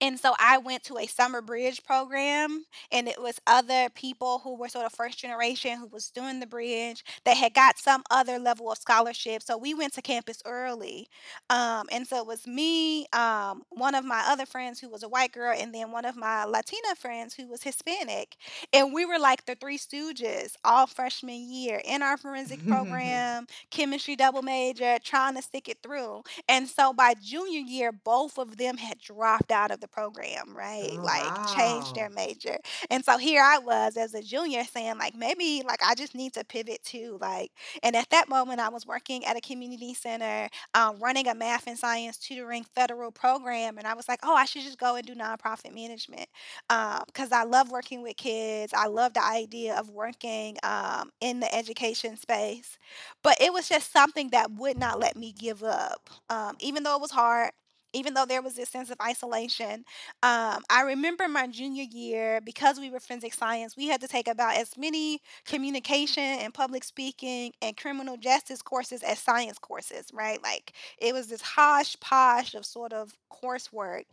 [0.01, 4.57] and so I went to a summer bridge program, and it was other people who
[4.57, 8.39] were sort of first generation who was doing the bridge that had got some other
[8.39, 11.09] level of scholarship, so we went to campus early.
[11.51, 15.09] Um, and so it was me, um, one of my other friends who was a
[15.09, 18.37] white girl, and then one of my Latina friends who was Hispanic.
[18.73, 24.17] And we were like the Three Stooges all freshman year in our forensic program, chemistry
[24.17, 26.23] double major, trying to stick it through.
[26.49, 30.97] And so by junior year, both of them had dropped out of the program, right?
[30.99, 32.11] Oh, Like, change their wow.
[32.11, 32.57] major.
[32.91, 36.33] And so here I was as a junior saying, like, maybe, like, I just need
[36.35, 37.51] to pivot too, like
[37.83, 41.67] and at that moment, I was working at a community center, um, running a math
[41.67, 45.07] and science tutoring federal program, and I was like, "Oh, I should just go and
[45.07, 46.29] do nonprofit management."
[46.71, 51.41] Um, 'cause I love working with kids, I love the idea of working, um, in
[51.41, 52.79] the education space.
[53.23, 56.95] But it was just something that would not let me give up, um, even though
[56.97, 57.53] it was hard,
[57.93, 59.85] even though there was this sense of isolation.
[60.23, 64.29] Um, I remember my junior year, because we were forensic science, we had to take
[64.29, 70.43] about as many communication and public speaking and criminal justice courses as science courses, right?
[70.43, 74.05] Like, it was this hodgepodge of sort of coursework.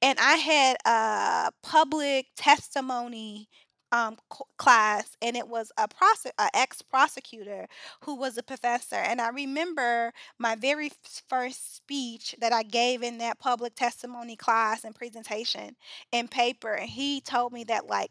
[0.00, 3.48] And I had a public testimony,
[3.92, 4.16] um,
[4.58, 7.68] class, and it was a prose a ex-prosecutor
[8.02, 13.02] who was a professor, and I remember my very f first speech that I gave
[13.02, 15.76] in that public testimony class and presentation
[16.12, 18.10] and paper, and he told me that, like,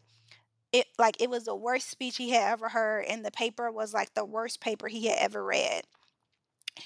[0.72, 3.94] it like, it was the worst speech he had ever heard, and the paper was,
[3.94, 5.84] like, the worst paper he had ever read.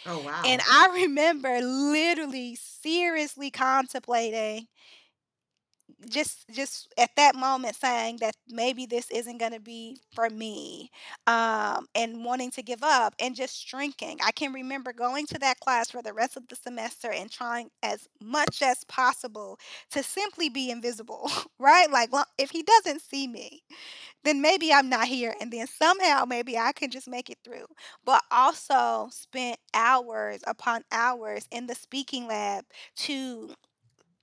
[0.04, 0.44] Oh, wow!
[0.44, 0.60] And.
[0.68, 4.68] I remember literally seriously contemplating
[6.10, 10.90] just just at that moment saying that maybe this isn't gonna be for me,
[11.26, 14.18] um, and wanting to give up and just shrinking.
[14.24, 17.70] I can remember going to that class for the rest of the semester and trying
[17.82, 19.58] as much as possible
[19.92, 21.90] to simply be invisible, right?
[21.90, 23.62] Like, well, if he doesn't see me,
[24.24, 27.66] then maybe I'm not here, and then somehow maybe I can just make it through.
[28.04, 32.64] But also spent hours upon hours in the speaking lab
[32.98, 33.54] to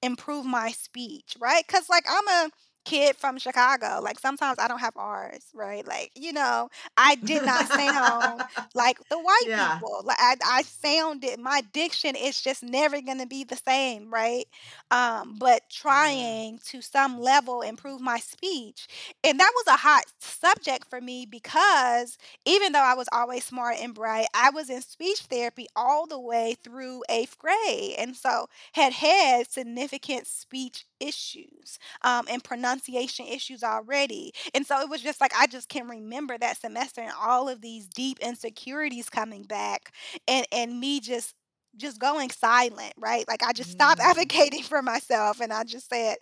[0.03, 1.67] improve my speech, right?
[1.67, 2.51] Cuz like, I'm a
[2.85, 5.85] kid from Chicago, like, sometimes I don't have R's, right?
[5.87, 9.81] Like, you know, I did not sound like the white Yeah.
[9.81, 14.45] people, li I I sounded my diction is just never gonna be the same, right?
[14.91, 18.87] Um, but trying to some level improve my speech,
[19.23, 23.77] and that was a hot subject for me because even though I was always smart
[23.79, 28.47] and bright, I was in speech therapy all the way through 8th grade, and so
[28.73, 34.31] had had significant speech issues, um, and pronunciation issues already.
[34.53, 37.61] And so it was just like I just can remember that semester and all of
[37.61, 39.91] these deep insecurities coming back
[40.27, 41.35] and and me just
[41.77, 43.25] just going silent, right?
[43.27, 44.05] Like, I just stopped Mm.
[44.09, 46.17] advocating for myself, and I just said,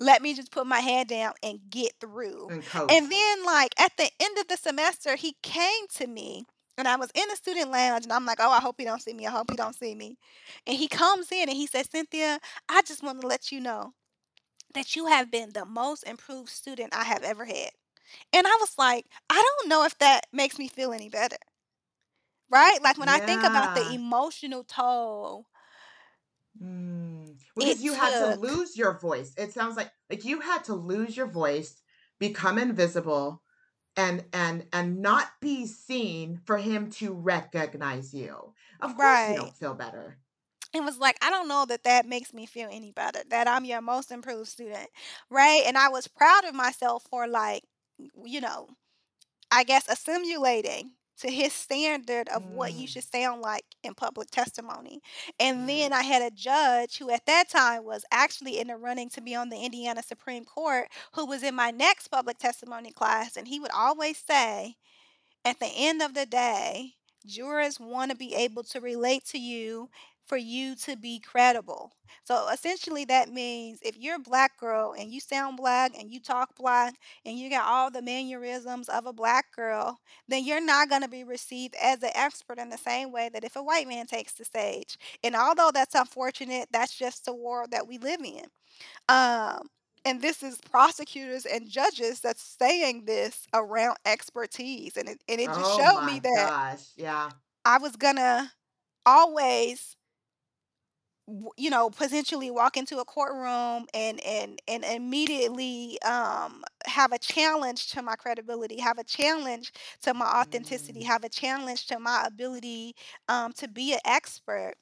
[0.00, 3.96] "Let me just put my head down and get through." And And then, like, at
[3.96, 6.44] the end of the semester, he came to me,
[6.78, 9.02] and I was in the student lounge, and I'm like, "Oh, I hope he don't
[9.02, 10.18] see me, I hope he don't see me."
[10.66, 13.94] And he comes in and he says, "Cynthia, I just wanna let you know
[14.74, 17.70] that you have been the most improved student I have ever had."
[18.32, 21.38] And I was like, I don't know if that makes me feel any better.
[22.48, 22.80] Right?
[22.82, 25.46] Like, when I think about the emotional toll
[26.60, 27.38] Mm.
[27.58, 29.34] it Because you had to lose your voice.
[29.38, 31.82] It sounds like like, you had to lose your voice,
[32.18, 33.42] become invisible,
[33.96, 38.54] and and and not be seen for him to recognize you.
[38.80, 40.21] Of course you don't feel better.
[40.74, 43.64] It was like, I don't know that that makes me feel any better, that I'm
[43.64, 44.88] your most improved student,
[45.30, 45.62] right?
[45.66, 47.62] And I was proud of myself for, like,
[48.24, 48.68] you know,
[49.50, 52.90] I guess, assimilating to his standard of what you Mm.
[52.90, 55.00] should sound like in public testimony.
[55.40, 59.10] And then I had a judge who at that time was actually in the running
[59.10, 63.36] to be on the Indiana Supreme Court, who was in my next public testimony class,
[63.36, 64.76] and he would always say,
[65.44, 69.90] "At the end of the day, jurors wanna be able to relate to you
[70.26, 71.92] for you to be credible."
[72.24, 76.20] So, essentially, that means if you're a black girl and you sound black and you
[76.20, 80.88] talk black and you got all the mannerisms of a black girl, then you're not
[80.88, 84.06] gonna be received as an expert in the same way that if a white man
[84.06, 84.96] takes the stage.
[85.22, 88.44] And although that's unfortunate, that's just the world that we live in.
[89.08, 89.68] Um,
[90.04, 95.52] and this is prosecutors and judges that's saying this around expertise, and it and it
[95.52, 97.30] just Oh showed me my that gosh, yeah.
[97.64, 98.52] I was gonna
[99.06, 100.01] always w
[101.56, 107.90] you know, potentially walk into a courtroom and and and immediately, um, have a challenge
[107.92, 111.06] to my credibility, have a challenge to my authenticity, Mm.
[111.06, 112.94] have a challenge to my ability,
[113.28, 114.74] um, to be an expert.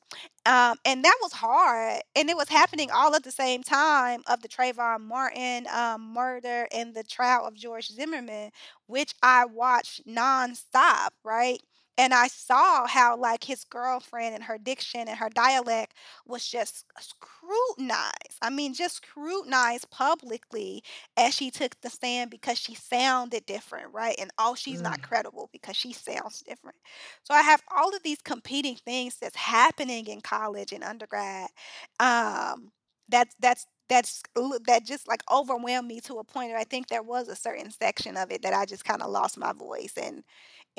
[0.46, 4.40] Um, and that was hard, and it was happening all at the same time of
[4.42, 8.50] the Trayvon Martin, um, murder and the trial of George Zimmerman,
[8.87, 11.61] which I watched nonstop, right?
[11.98, 15.94] And I saw how, like, his girlfriend and her diction and her dialect
[16.26, 18.38] was just scrutinized.
[18.40, 20.83] I mean, just scrutinized publicly
[21.16, 24.16] as she took the stand because she sounded different, right?
[24.18, 25.03] And, "Oh, she's not Ugh.
[25.03, 26.76] credible because she sounds different."
[27.24, 31.50] So I have all of these competing things that's happening in college and undergrad,
[31.98, 32.72] um,
[33.09, 34.22] that's that's that's
[34.66, 37.70] that just like overwhelmed me to a point where I think there was a certain
[37.70, 40.22] section of it that I just kind of lost my voice and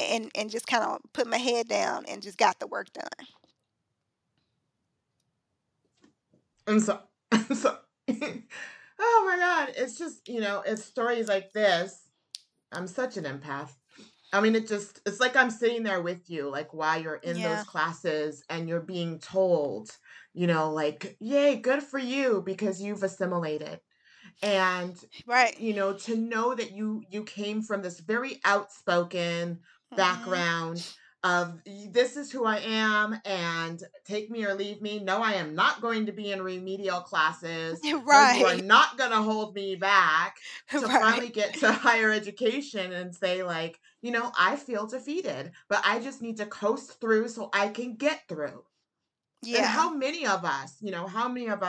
[0.10, 3.28] and and just kind of put my head down and just got the work done.
[6.68, 7.02] And so,
[7.54, 7.78] so
[8.10, 12.10] oh my God, it's just, you know, it's stories like this.
[12.72, 13.72] I'm such an empath.
[14.34, 17.38] I mean, it just, it's like I'm sitting there with you, like while you're in
[17.38, 17.44] Yeah.
[17.44, 19.92] those classes and you're being told,
[20.34, 23.82] you know, like, yay, good for you because you've assimilated.
[24.42, 25.58] And Right.
[25.58, 29.60] you know to know that you you came from this very outspoken.
[29.92, 29.96] Mm-hmm.
[29.96, 30.88] background
[31.24, 31.60] of
[31.92, 35.00] this is who I am and take me or leave me.
[35.00, 37.80] No, I am not going to be in remedial classes.
[38.12, 40.36] No, you are not going to hold me back
[40.72, 40.90] to Right.
[40.90, 46.00] finally get to higher education and say like, you know, I feel defeated, but I
[46.00, 48.64] just need to coast through so I can get through.
[49.44, 49.68] And Yeah.
[49.68, 51.64] how many of us, you know, how many of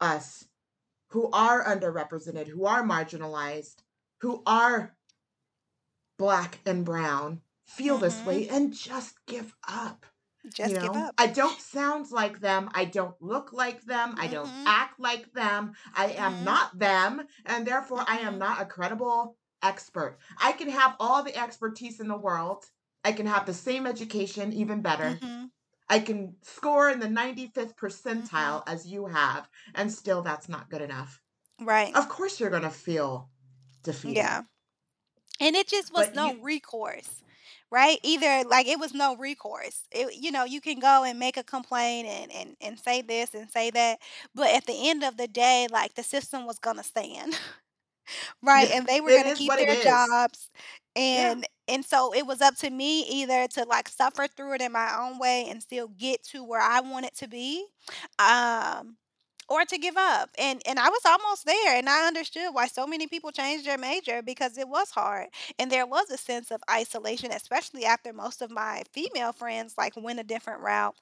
[0.00, 0.44] us
[1.08, 3.76] who are underrepresented, who are marginalized,
[4.20, 4.94] who are
[6.18, 8.26] black and brown feel this Mhm.
[8.26, 10.06] way and just give up.
[10.44, 11.14] You Just give up.
[11.18, 12.70] I don't sound like them.
[12.74, 14.14] I don't look like them.
[14.18, 14.64] I don't Mhm.
[14.66, 15.74] act like them.
[15.94, 16.44] I am Mhm.
[16.44, 17.26] not them.
[17.46, 18.38] And therefore, I am Mhm.
[18.38, 20.18] not a credible expert.
[20.38, 22.64] I can have all the expertise in the world.
[23.04, 25.22] I can have the same education, even better.
[25.22, 25.50] Mhm.
[25.88, 27.76] I can score in the 95th
[28.12, 28.28] Mhm.
[28.28, 31.22] percentile as you have, and still that's not good enough.
[31.60, 31.94] Right.
[31.94, 33.30] Of course, you're going to feel
[33.82, 34.16] defeated.
[34.16, 34.42] Yeah.
[35.40, 37.22] And it just was But you, no recourse,
[37.70, 37.98] right?
[38.02, 39.82] Either like it was no recourse.
[39.92, 43.34] It, you know, you can go and make a complaint and, and and say this
[43.34, 43.98] and say that,
[44.34, 47.38] but at the end of the day, like the system was gonna stand,
[48.42, 48.68] right?
[48.72, 50.16] And they were it gonna is keep what it their is.
[50.16, 50.50] jobs,
[51.10, 51.34] Yeah.
[51.34, 54.72] and and so it was up to me either to like suffer through it in
[54.72, 57.64] my own way and still get to where I wanted to be,
[58.18, 58.96] um,
[59.50, 60.30] or to give up.
[60.38, 63.78] And and I was almost there and I understood why so many people changed their
[63.78, 65.28] major because it was hard.
[65.58, 69.94] And there was a sense of isolation, especially after most of my female friends like
[69.96, 70.96] went a different route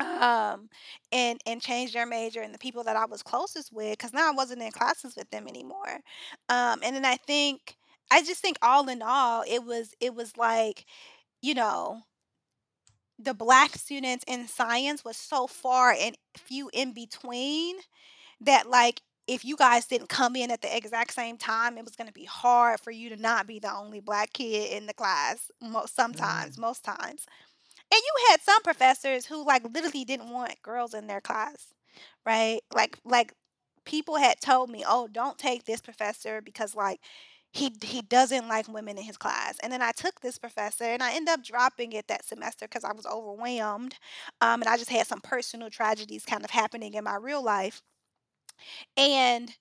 [0.00, 0.68] um
[1.12, 4.28] and and changed their major and the people that I was closest with because now
[4.28, 6.00] I wasn't in classes with them anymore.
[6.48, 7.76] Um and then I think
[8.10, 10.84] I just think all in all it was it was like,
[11.42, 12.02] you know,
[13.18, 17.76] the black students in science was so far and few in between
[18.40, 21.96] that, like, if you guys didn't come in at the exact same time, it was
[21.96, 25.50] gonna be hard for you to not be the only black kid in the class
[25.62, 27.26] most sometimes, Mm, most times.
[27.92, 31.74] And you had some professors who, like, literally didn't want girls in their class,
[32.26, 32.60] right?
[32.74, 33.32] Like like,
[33.84, 37.00] people had told me, "Oh, don't take this professor because, like,
[37.58, 41.02] he he doesn't like women in his class." And then I took this professor, and
[41.02, 43.96] I ended up dropping it that semester because I was overwhelmed,
[44.40, 47.82] um, and I just had some personal tragedies kind of happening in my real life.
[48.96, 49.54] And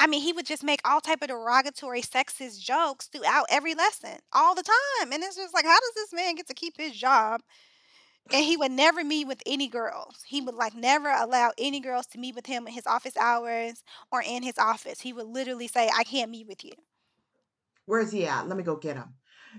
[0.00, 4.18] I mean, he would just make all type of derogatory sexist jokes throughout every lesson,
[4.32, 5.12] all the time.
[5.12, 7.42] And it's just like, how does this man get to keep his job?
[8.32, 10.24] And he would never meet with any girls.
[10.26, 13.84] He would like never allow any girls to meet with him in his office hours
[14.12, 15.00] or in his office.
[15.00, 16.72] He would literally say, I can't meet with you.
[17.86, 18.48] Where's he at?
[18.48, 19.14] Let me go get him.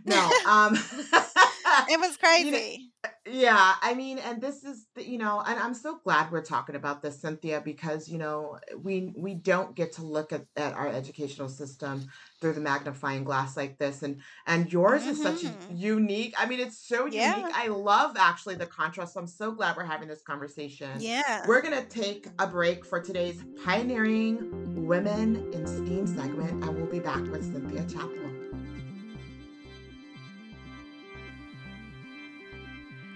[0.06, 2.92] No, um, It was you know, crazy.
[3.26, 6.76] Yeah, I mean, and this is the, you know, and I'm so glad we're talking
[6.76, 10.88] about this, Cynthia, because you know, we we don't get to look at, at our
[10.88, 12.08] educational system
[12.40, 14.04] through the magnifying glass like this.
[14.04, 15.80] And and yours is such a Mhm.
[15.80, 17.46] unique, I mean, it's so unique.
[17.54, 19.14] I love actually the contrast.
[19.14, 21.00] So I'm so glad we're having this conversation.
[21.00, 21.46] Yeah.
[21.48, 27.00] We're gonna take a break for today's pioneering women in STEAM segment, and we'll be
[27.00, 28.30] back with Cynthia Chapple.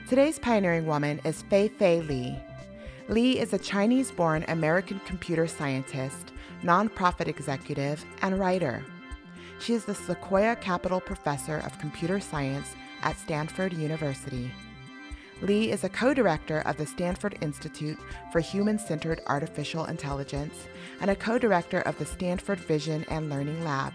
[0.07, 2.39] Today's pioneering woman is Fei Fei Li.
[3.09, 6.31] Li is a Chinese born American computer scientist,
[6.63, 8.81] nonprofit executive, and writer.
[9.59, 14.49] She is the Sequoia Capital Professor of Computer Science at Stanford University.
[15.41, 17.99] Li is a co director of the Stanford Institute
[18.31, 20.67] for Human Centered Artificial Intelligence
[21.01, 23.93] and a co director of the Stanford Vision and Learning Lab.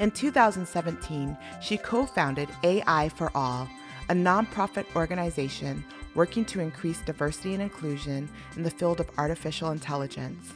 [0.00, 3.68] In 2017, she co founded AI for All,
[4.08, 5.84] a nonprofit organization
[6.16, 10.52] working to increase diversity and inclusion in the field of artificial intelligence.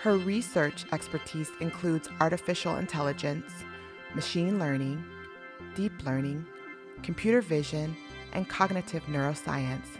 [0.00, 3.50] Her research expertise includes artificial intelligence,
[4.14, 5.04] machine learning,
[5.74, 6.46] deep learning,
[7.02, 7.96] computer vision,
[8.36, 9.96] and cognitive neuroscience.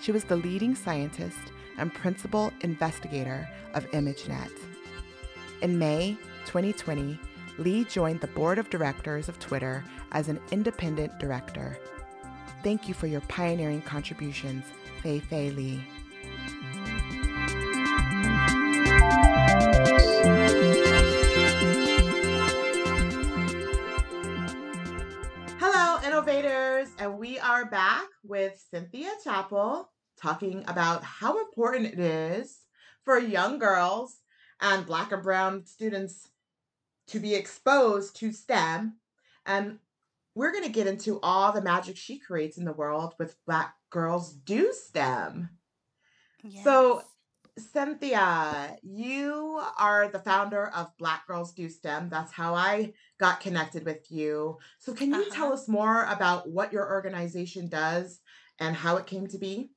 [0.00, 4.50] She was the leading scientist and principal investigator of ImageNet.
[5.62, 7.18] In May 2020,
[7.58, 11.78] Li joined the board of directors of Twitter as an independent director.
[12.64, 14.64] Thank you for your pioneering contributions,
[15.00, 15.80] Fei Fei Li.
[27.62, 29.86] Are back with Cynthia Chapple
[30.20, 32.62] talking about how important it is
[33.04, 34.16] for young girls
[34.60, 36.30] and Black and Brown students
[37.06, 38.96] to be exposed to STEM.
[39.46, 39.78] And
[40.34, 43.76] we're going to get into all the magic she creates in the world with Black
[43.90, 45.48] Girls Do STEM.
[46.64, 47.04] So, Yes.
[47.58, 52.08] Cynthia, you are the founder of Black Girls Do STEM.
[52.08, 54.58] That's how I got connected with you.
[54.78, 55.52] So, can you tell Uh-huh.
[55.52, 58.20] us more about what your organization does
[58.58, 59.72] and how it came to be?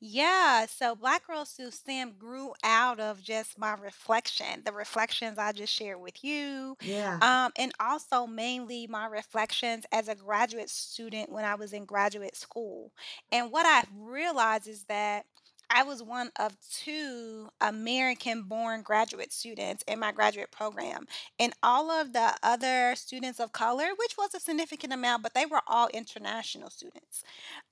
[0.00, 5.52] Yeah, so Black Girls Do STEM grew out of just my reflection, the reflections I
[5.52, 7.20] just shared with you, Yeah.
[7.20, 12.36] um, and also mainly my reflections as a graduate student when I was in graduate
[12.36, 12.92] school.
[13.32, 15.26] And what I realized is that
[15.70, 21.06] I was one of two American born graduate students in my graduate program.
[21.38, 25.46] And all of the other students of color, which was a significant amount, but they
[25.46, 27.22] were all international students.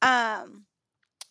[0.02, 0.66] Um,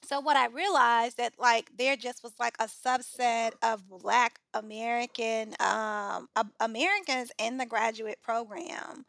[0.03, 5.55] so what I realized that, like, there just was, like, a subset of Black American,
[5.59, 9.05] um, Am Americans in the graduate program,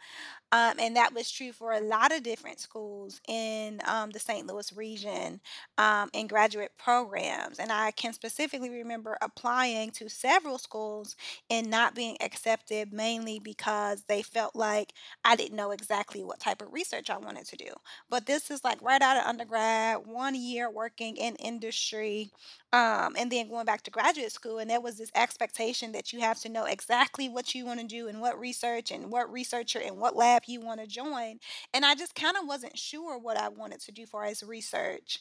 [0.52, 4.46] um, and that was true for a lot of different schools in, um, the St.
[4.46, 5.40] Louis region,
[5.78, 11.16] um, in graduate programs, and I can specifically remember applying to several schools
[11.50, 14.92] and not being accepted mainly because they felt like
[15.24, 17.70] I didn't know exactly what type of research I wanted to do.
[18.08, 22.30] But this is, like, right out of undergrad, 1 year working in industry,
[22.76, 26.20] um, and then going back to graduate school, and there was this expectation that you
[26.20, 29.98] have to know exactly what you wanna do and what research and what researcher and
[29.98, 31.38] what lab you wanna join,
[31.72, 35.20] and I just kinda wasn't sure what I wanted to do for as research.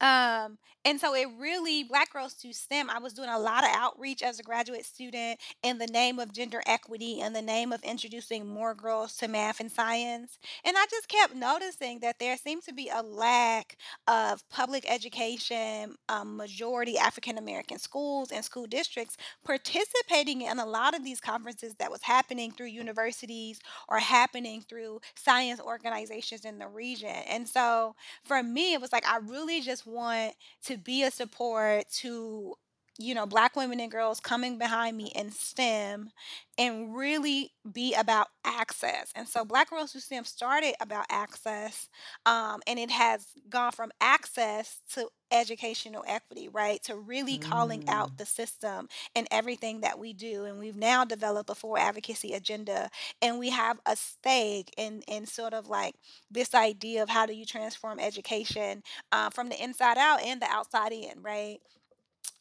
[0.00, 3.70] Um, and so it really Black Girls Do STEM, I was doing a lot of
[3.74, 7.82] outreach as a graduate student in the name of gender equity, in the name of
[7.82, 12.62] introducing more girls to math and science, and I just kept noticing that there seemed
[12.64, 13.76] to be a lack
[14.06, 20.94] of public education, um, majority African American schools and school districts participating in a lot
[20.94, 26.68] of these conferences that was happening through universities or happening through science organizations in the
[26.68, 30.34] region, and so for me, it was like I really just want
[30.66, 32.54] to be a support to,
[32.98, 36.10] you know, Black women and girls coming behind me in STEM
[36.58, 39.12] and really be about access.
[39.14, 41.88] And so Black Girls Do STEM started about access,
[42.26, 46.82] um, and it has gone from access to educational equity, right?
[46.84, 48.16] To really calling out Mm.
[48.16, 50.44] the system and everything that we do.
[50.44, 52.90] And we've now developed a full advocacy agenda
[53.22, 55.94] and we have a stake in in sort of like
[56.30, 58.82] this idea of how do you transform education
[59.12, 61.58] uh, from the inside out and the outside in, right?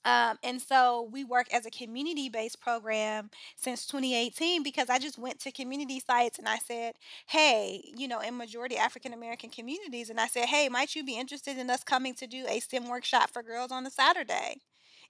[0.06, 5.18] Um, and so we work as a community based program since 2018 because I just
[5.18, 6.96] went to community sites and I said,
[7.28, 11.20] hey, you know, in majority African American communities, and I said, hey, might you be
[11.20, 14.58] interested in us coming to do a STEM workshop for girls on a Saturday?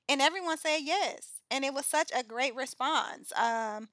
[0.09, 3.32] And everyone said yes, and it was such a great response.
[3.34, 3.89] Um,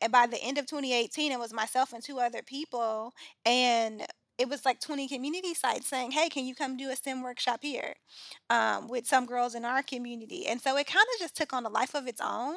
[0.00, 3.14] and by the end of 2018, it was myself and 2 other people,
[3.44, 4.06] and
[4.38, 7.60] it was like 20 community sites saying, "Hey, can you come do a STEM workshop
[7.62, 7.94] here?"
[8.50, 11.68] Um, with some girls in our community, and so it kinda just took on a
[11.70, 12.56] life of its own.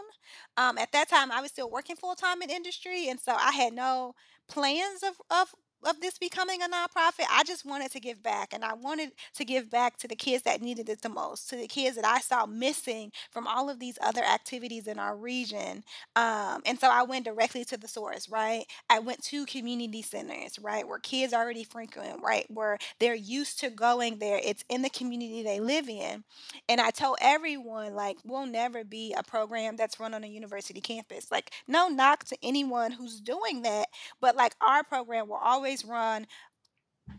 [0.58, 3.52] Um, at that time, I was still working full time in industry, and so I
[3.52, 4.16] had no
[4.48, 5.54] plans of of
[5.84, 7.26] of this becoming a nonprofit.
[7.30, 10.44] I just wanted to give back, and I wanted to give back to the kids
[10.44, 13.80] that needed it the most, to the kids that I saw missing from all of
[13.80, 15.84] these other activities in our region.
[16.16, 18.66] Um, and so I went directly to the source, right?
[18.90, 23.70] I went to community centers, right, where kids already frequent, right, where they're used to
[23.70, 24.40] going there.
[24.44, 26.24] It's in the community they live in.
[26.68, 30.82] And I told everyone, like, we'll never be a program that's run on a university
[30.82, 31.32] campus.
[31.32, 33.88] Like, no knock to anyone who's doing that,
[34.22, 36.26] but like our program will always run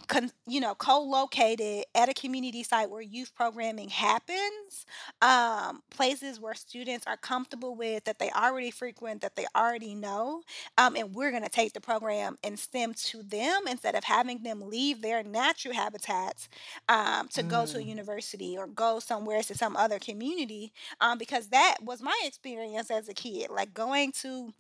[0.06, 4.84] con- you know co-located at a community site where youth programming happens
[5.20, 10.42] um, places where students are comfortable with that they already frequent that they already know
[10.78, 14.42] um, and we're going to take the program and stem to them instead of having
[14.42, 16.48] them leave their natural habitats
[16.88, 17.84] um, to go to a Mm.
[17.84, 23.08] university or go somewhere to some other community um, because that was my experience as
[23.08, 24.52] a kid like going to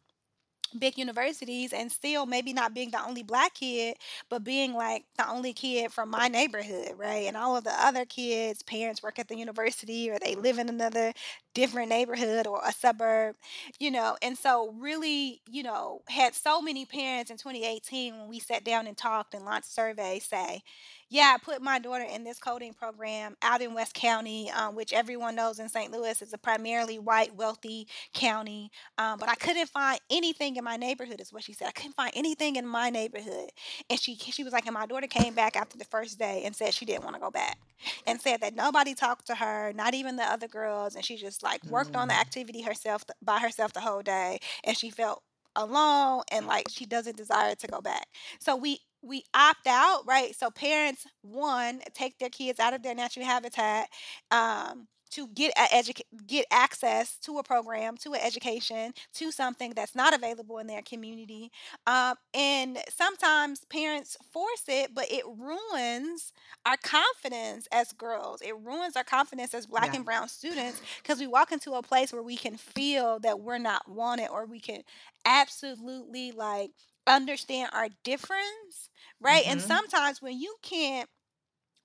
[0.78, 3.96] big universities and still maybe not being the only black kid,
[4.28, 7.26] but being like the only kid from my neighborhood, right?
[7.26, 10.68] And all of the other kids, parents work at the university or they live in
[10.68, 11.12] another
[11.54, 13.36] different neighborhood or a suburb,
[13.78, 18.38] you know, and so really, you know, had so many parents in 2018 when we
[18.38, 20.62] sat down and talked and launched surveys say,
[21.10, 24.92] yeah, I put my daughter in this coding program out in West County, um, which
[24.92, 25.92] everyone knows in St.
[25.92, 28.70] Louis is a primarily white, wealthy county.
[28.98, 31.68] Um, but I couldn't find anything in my neighborhood, is what she said.
[31.68, 33.50] I couldn't find anything in my neighborhood.
[33.90, 36.54] And she she was like, and my daughter came back after the first day and
[36.54, 37.58] said she didn't want to go back.
[38.06, 41.42] And said that nobody talked to her, not even the other girls, and she just
[41.42, 42.20] like worked on the Mm.
[42.20, 44.38] activity herself by herself the whole day.
[44.64, 45.22] And she felt
[45.56, 48.06] alone and like she doesn't desire to go back.
[48.40, 50.34] So we we opt out, right?
[50.36, 53.88] So parents, one, take their kids out of their natural habitat
[54.30, 59.72] um, to get a educa- get access to a program, to an education, to something
[59.74, 61.50] that's not available in their community.
[61.86, 66.32] Um, and sometimes parents force it, but it ruins
[66.64, 68.40] our confidence as girls.
[68.40, 69.96] It ruins our confidence as black Yeah.
[69.96, 73.58] and brown students because we walk into a place where we can feel that we're
[73.58, 74.82] not wanted or we can
[75.24, 76.70] absolutely like
[77.06, 78.90] understand our difference
[79.20, 79.62] right and Mhm.
[79.62, 81.08] sometimes when you can't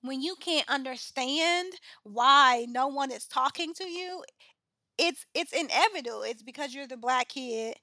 [0.02, 1.72] when you can't understand
[2.04, 4.22] why no one is talking to you
[4.98, 7.76] it's it's inevitable it's because you're the black kid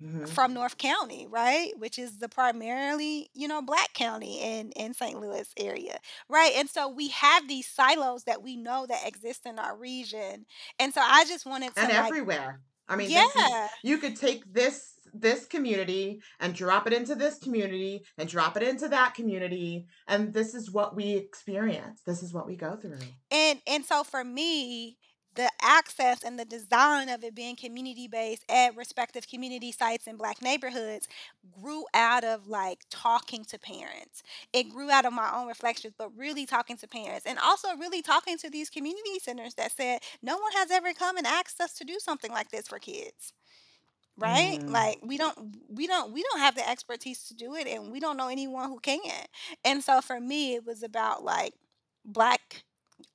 [0.00, 0.26] Mhm.
[0.26, 5.18] from north county right which is the primarily you know black county in in st
[5.20, 5.98] louis area
[6.28, 10.44] right and so we have these silos that we know that exist in our region
[10.78, 12.60] and so i just wanted to And like everywhere.
[12.88, 17.38] I mean, is yeah you could take this this community and drop it into this
[17.38, 22.02] community and drop it into that community and this is what we experience.
[22.06, 22.98] This is what we go through.
[23.30, 24.98] And and so for me,
[25.38, 30.16] the access and the design of it being community based at respective community sites in
[30.16, 31.06] black neighborhoods
[31.62, 34.24] grew out of like talking to parents.
[34.52, 38.02] It grew out of my own reflections, but really talking to parents and also really
[38.02, 41.72] talking to these community centers that said no one has ever come and asked us
[41.74, 43.32] to do something like this for kids.
[44.16, 44.58] Right?
[44.60, 44.70] Mm.
[44.70, 48.00] Like we don't we don't we don't have the expertise to do it and we
[48.00, 48.98] don't know anyone who can.
[49.64, 51.54] And so for me it was about like
[52.04, 52.64] black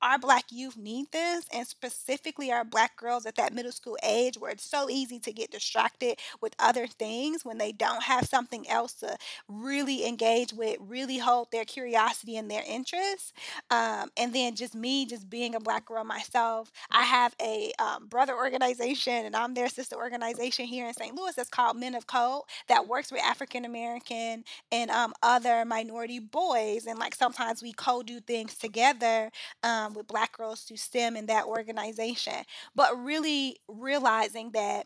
[0.01, 4.38] our black youth need this and specifically our black girls at that middle school age
[4.38, 8.67] where it's so easy to get distracted with other things when they don't have something
[8.69, 9.15] else to
[9.47, 13.34] really engage with really hold their curiosity and their interests
[13.71, 18.07] um, and then just me just being a black girl myself i have a um,
[18.07, 22.07] brother organization and i'm their sister organization here in st louis that's called men of
[22.07, 27.71] code that works with african american and um, other minority boys and like sometimes we
[27.73, 29.29] co-do things together
[29.63, 32.43] um, with Black Girls Do STEM in that organization.
[32.76, 34.86] But really realizing that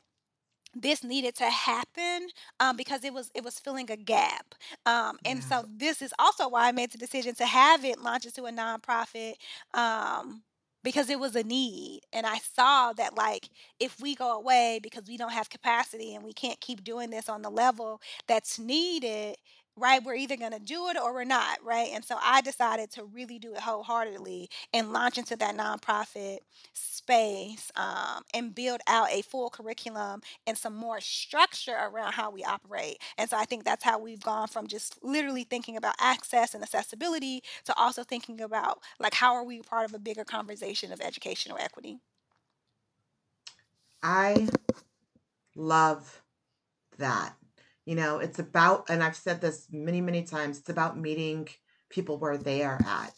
[0.75, 2.27] this needed to happen
[2.59, 4.53] um, because it was it was filling a gap
[4.85, 5.41] um, and Yeah.
[5.43, 8.51] so this is also why i made the decision to have it launch into a
[8.51, 9.33] nonprofit
[9.73, 10.43] um,
[10.83, 15.03] because it was a need and i saw that like if we go away because
[15.07, 19.35] we don't have capacity and we can't keep doing this on the level that's needed
[19.77, 22.91] right we're either going to do it or we're not right and so i decided
[22.91, 26.39] to really do it wholeheartedly and launch into that nonprofit
[26.73, 32.43] space um, and build out a full curriculum and some more structure around how we
[32.43, 32.97] operate.
[33.17, 36.61] And so I think that's how we've gone from just literally thinking about access and
[36.61, 40.99] accessibility to also thinking about like how are we part of a bigger conversation of
[40.99, 41.99] educational equity.
[44.03, 44.49] I
[45.55, 46.21] love
[46.97, 47.33] that.
[47.87, 51.47] You know, it's about, and I've said this many, many times, it's about meeting
[51.89, 53.13] people where they are at.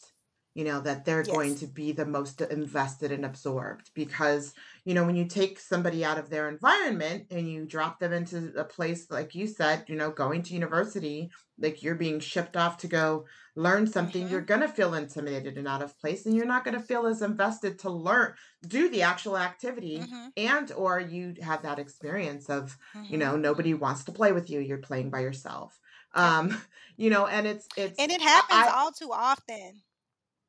[0.55, 3.91] You know, that they're going to be the most invested and absorbed.
[3.93, 8.11] Because, you know, when you take somebody out of their environment and you drop them
[8.11, 12.57] into a place, like you said, you know, going to university, like you're being shipped
[12.57, 13.25] off to go
[13.55, 14.45] learn something, you're Mhm.
[14.45, 17.21] going to feel intimidated and out of place, and you're not going to feel as
[17.21, 18.33] invested to learn,
[18.67, 20.31] do the actual activity Mhm.
[20.37, 22.77] and or you have that experience of
[23.07, 25.79] you know nobody wants to play with you you're playing by yourself
[26.13, 26.55] um
[26.97, 29.83] you know and it's it's And it happens I all too often.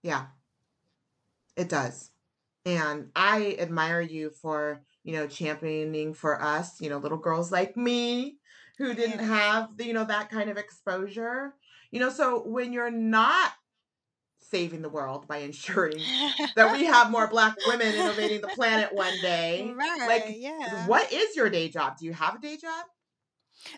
[0.02, 0.26] Yeah.
[1.56, 2.10] It does.
[2.64, 7.74] And i admire you for you know championing for us you know little girls like
[7.74, 8.36] me
[8.76, 11.54] who didn't have the, you know that kind of exposure.
[11.90, 13.52] You know so when you're not
[14.50, 16.04] saving the world by ensuring
[16.56, 20.06] that we have more black women innovating the planet one day right.
[20.06, 20.86] like Yeah.
[20.86, 21.98] what is your day job?
[21.98, 22.84] Do you have a day job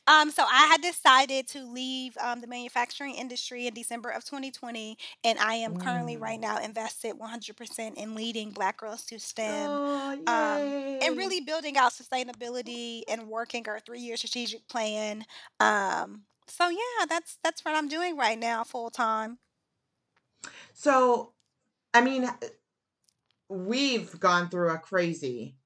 [0.07, 4.97] Um, so I had decided to leave um, the manufacturing industry in December of 2020,
[5.25, 6.41] and I am currently right Mm.
[6.41, 11.17] now invested 100% in leading Black Girls Do STEM, Oh, um, and yay.
[11.17, 15.25] really building out sustainability and working our three-year strategic plan.
[15.61, 19.39] Um, so yeah, that's that's what I'm doing right now, full time.
[20.73, 21.35] So,
[21.95, 22.29] I mean,
[23.49, 25.57] we've gone through a crazy,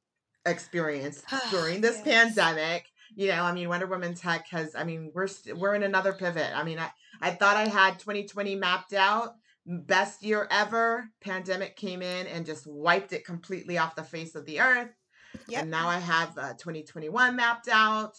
[0.44, 2.02] experience during this Yes.
[2.02, 2.92] pandemic.
[3.16, 6.12] You know, I mean, Wonder Women Tech has, I mean, we're st- we're in another
[6.12, 6.50] pivot.
[6.54, 6.90] I mean, I,
[7.20, 9.36] I thought I had 2020 mapped out,
[9.66, 11.08] best year ever.
[11.22, 14.90] Pandemic came in and just wiped it completely off the face of the earth.
[15.48, 15.62] Yep.
[15.62, 18.16] And now I have uh, 2021 mapped out.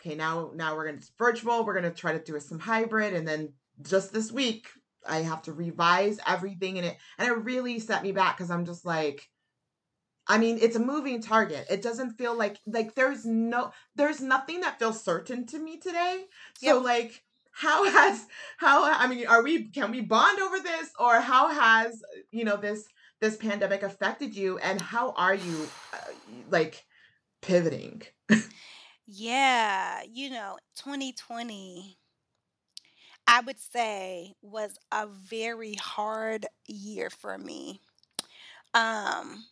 [0.00, 1.64] Okay, now now we're gonna it's virtual.
[1.64, 4.68] We're gonna try to do some hybrid, and then just this week
[5.06, 8.64] I have to revise everything in it, and it really set me back because I'm
[8.64, 9.28] just like
[10.28, 11.66] I mean, it's a moving target.
[11.70, 16.24] It doesn't feel like like there's no there's nothing that feels certain to me today.
[16.54, 16.80] So Yep.
[16.80, 17.22] like
[17.52, 18.26] how has
[18.58, 22.56] how I mean, are we can we bond over this or how has, you know,
[22.56, 22.88] this
[23.20, 25.98] this pandemic affected you and how are you uh,
[26.48, 26.84] like
[27.42, 28.02] pivoting?
[29.06, 31.98] Yeah, you know, 2020,
[33.26, 37.80] I would say was a very hard year for me.
[38.74, 39.46] Um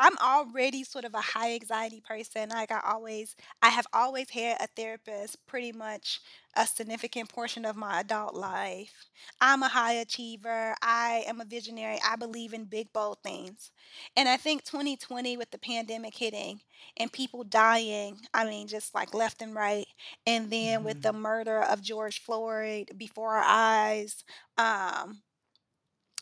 [0.00, 2.50] I'm already sort of a high anxiety person.
[2.50, 6.20] Like I always I have always had a therapist pretty much
[6.56, 9.06] a significant portion of my adult life.
[9.40, 10.74] I'm a high achiever.
[10.82, 11.98] I am a visionary.
[12.06, 13.72] I believe in big bold things.
[14.16, 16.60] And I think 2020 with the pandemic hitting
[16.96, 19.86] and people dying, I mean just like left and right,
[20.26, 21.20] and then with the Mhm.
[21.20, 24.24] murder of George Floyd before our eyes,
[24.56, 25.22] um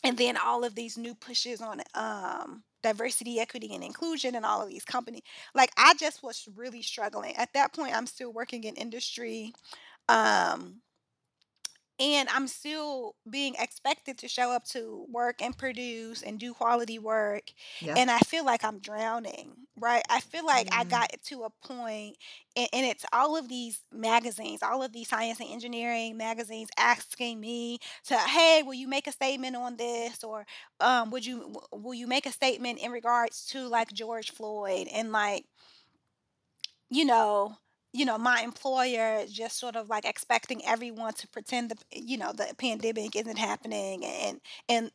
[0.03, 4.61] and then all of these new pushes on um diversity equity and inclusion and all
[4.61, 5.23] of these companies.
[5.55, 9.53] like i just was really struggling at that point i'm still working in industry
[10.09, 10.81] um
[11.99, 16.99] and I'm still being expected to show up to work and produce and do quality
[16.99, 17.51] work.
[17.79, 17.95] Yep.
[17.95, 20.03] And I feel like I'm drowning, right?
[20.09, 22.17] I feel like I Mm, got to a point,
[22.55, 27.39] and, and it's all of these magazines, all of these science and engineering magazines asking
[27.39, 30.23] me to, hey, will you make a statement on this?
[30.23, 30.45] Or
[30.79, 34.87] um, would you, will you make a statement in regards to like George Floyd?
[34.93, 35.45] And like,
[36.89, 37.57] you know
[37.93, 42.31] you know, my employer just sort of like expecting everyone to pretend the you know,
[42.33, 44.91] the pandemic isn't happening and and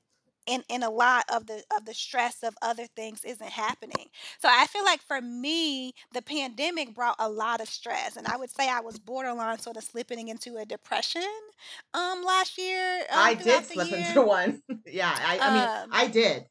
[0.49, 4.09] and and a lot of the of the stress of other things isn't happening.
[4.41, 8.37] So I feel like for me, the pandemic brought a lot of stress and I
[8.37, 11.29] would say I was borderline sort of slipping into a depression
[11.95, 14.07] um last year I um did slip year.
[14.09, 14.63] into one.
[14.87, 16.49] yeah, I I mean, Um I did.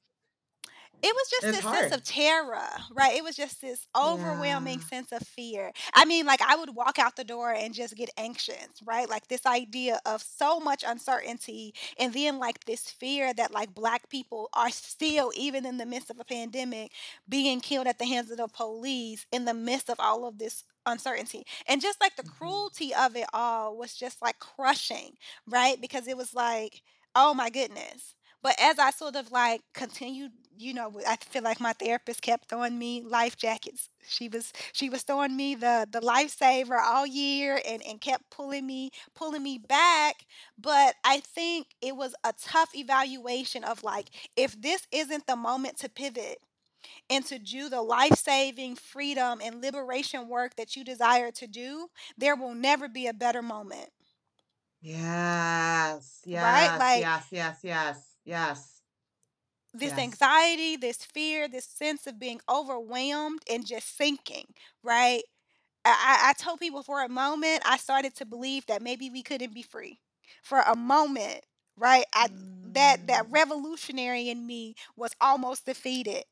[1.04, 3.16] It was just It's this sense of terror, right?
[3.16, 4.82] It was just this overwhelming Yeah.
[4.82, 5.72] sense of fear.
[5.96, 9.10] I mean, like, I would walk out the door and just get anxious, right?
[9.10, 14.10] Like, this idea of so much uncertainty, and then, like, this fear that, like, Black
[14.10, 16.92] people are still, even in the midst of a pandemic,
[17.28, 20.64] being killed at the hands of the police in the midst of all of this
[20.86, 21.44] uncertainty.
[21.68, 22.24] And just, like, the Mhm.
[22.24, 25.14] cruelty of it all was just, like, crushing,
[25.48, 25.82] right?
[25.82, 26.84] Because it was like,
[27.16, 31.60] "Oh my goodness." But as I sort of, like, continued you know, I feel like
[31.60, 33.90] my therapist kept throwing me life jackets.
[34.08, 38.68] She was she was throwing me the the lifesaver all year and and kept pulling
[38.68, 40.26] me pulling me back.
[40.58, 45.78] But I think it was a tough evaluation of like if this isn't the moment
[45.80, 46.40] to pivot
[47.10, 52.36] and to do the life-saving freedom and liberation work that you desire to do, there
[52.36, 53.90] will never be a better moment.
[54.82, 56.22] Yes.
[56.26, 56.72] yes, Right?
[56.76, 58.82] Like yes, yes, yes, yes,
[59.74, 59.98] this yes.
[59.98, 64.46] anxiety, this fear, this sense of being overwhelmed and just sinking,
[64.84, 65.24] right?
[65.86, 69.54] I, I told people for a moment I started to believe that maybe we couldn't
[69.54, 70.00] be free.
[70.44, 71.46] For a moment,
[71.78, 72.06] right?
[72.14, 72.28] I
[72.64, 76.24] that that Mm, revolutionary in me was almost defeated.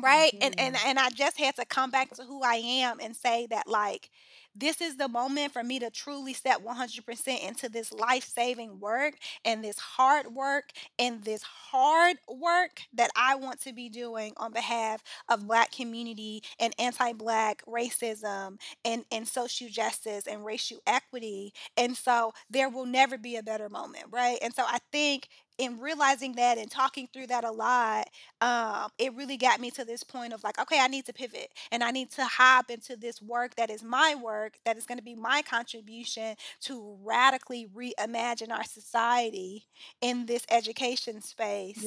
[0.00, 0.32] Right?
[0.32, 3.14] hear And and and I just had to come back to who I am and
[3.16, 4.10] say that like
[4.54, 9.64] this is the moment for me to truly step 100% into this life-saving work and
[9.64, 15.02] this hard work and this hard work that I want to be doing on behalf
[15.28, 21.52] of black community and anti-black racism and and social justice and racial equity.
[21.76, 24.38] And so there will never be a better moment, right?
[24.42, 25.28] And so I think
[25.62, 28.08] in realizing that and talking through that a lot
[28.40, 31.52] um, it really got me to this point of like, okay, I need to pivot
[31.70, 34.98] and I need to hop into this work that is my work, that is going
[34.98, 39.66] to be my contribution to radically reimagine our society
[40.00, 41.84] in this education space.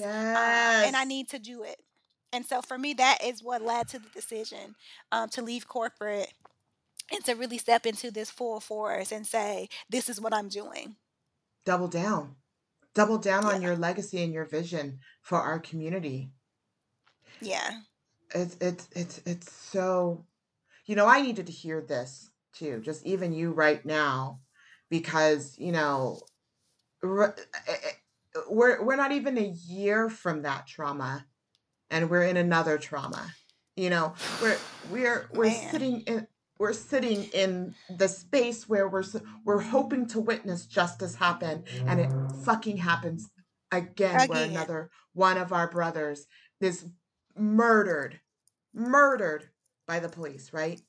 [0.78, 1.82] Um, and I need to do it.
[2.32, 4.76] And so for me, that is what led to the decision
[5.12, 6.34] um, to leave corporate
[7.12, 10.96] and to really step into this full force and say, this is what I'm doing.
[11.66, 12.36] Double down.
[12.96, 16.32] Double down on your legacy and your vision for our community.
[17.42, 17.82] Yeah.
[18.34, 20.26] It's it's it's it's so
[20.86, 24.40] you know, I needed to hear this too, just even you right now,
[24.90, 26.22] because, you know,
[27.04, 27.36] r-
[27.68, 31.26] eh, eh, we're we're not even a year from that trauma,
[31.90, 33.34] and we're in another trauma.
[33.76, 34.58] You know, we're
[34.92, 35.72] we're we're Man.
[35.72, 36.28] sitting in
[36.60, 39.04] we're sitting in the space where we're
[39.46, 43.30] we're hoping to witness justice happen, and it fucking happens
[43.72, 46.28] again, where another one of our brothers
[46.62, 46.88] is
[47.36, 48.22] murdered,
[48.74, 49.50] murdered
[49.88, 50.82] by the police, right?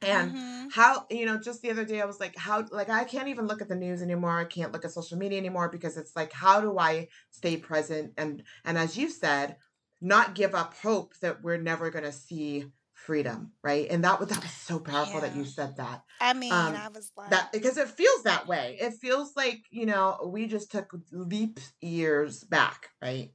[0.00, 0.68] And Mhm.
[0.68, 3.46] how, you know, just the other day I was like, how, like, I can't even
[3.46, 4.38] look at the news anymore.
[4.38, 8.14] I can't look at social media anymore because it's like, how do I stay present?
[8.16, 9.56] And, and as you said,
[10.00, 12.66] not give up hope that we're never going to see
[13.06, 13.86] freedom, right?
[13.90, 16.02] And that was, that was so powerful that you said that.
[16.20, 18.78] I mean, Um, I was like that because it feels that way.
[18.80, 23.30] It feels like, you know, we just took leap years back, right?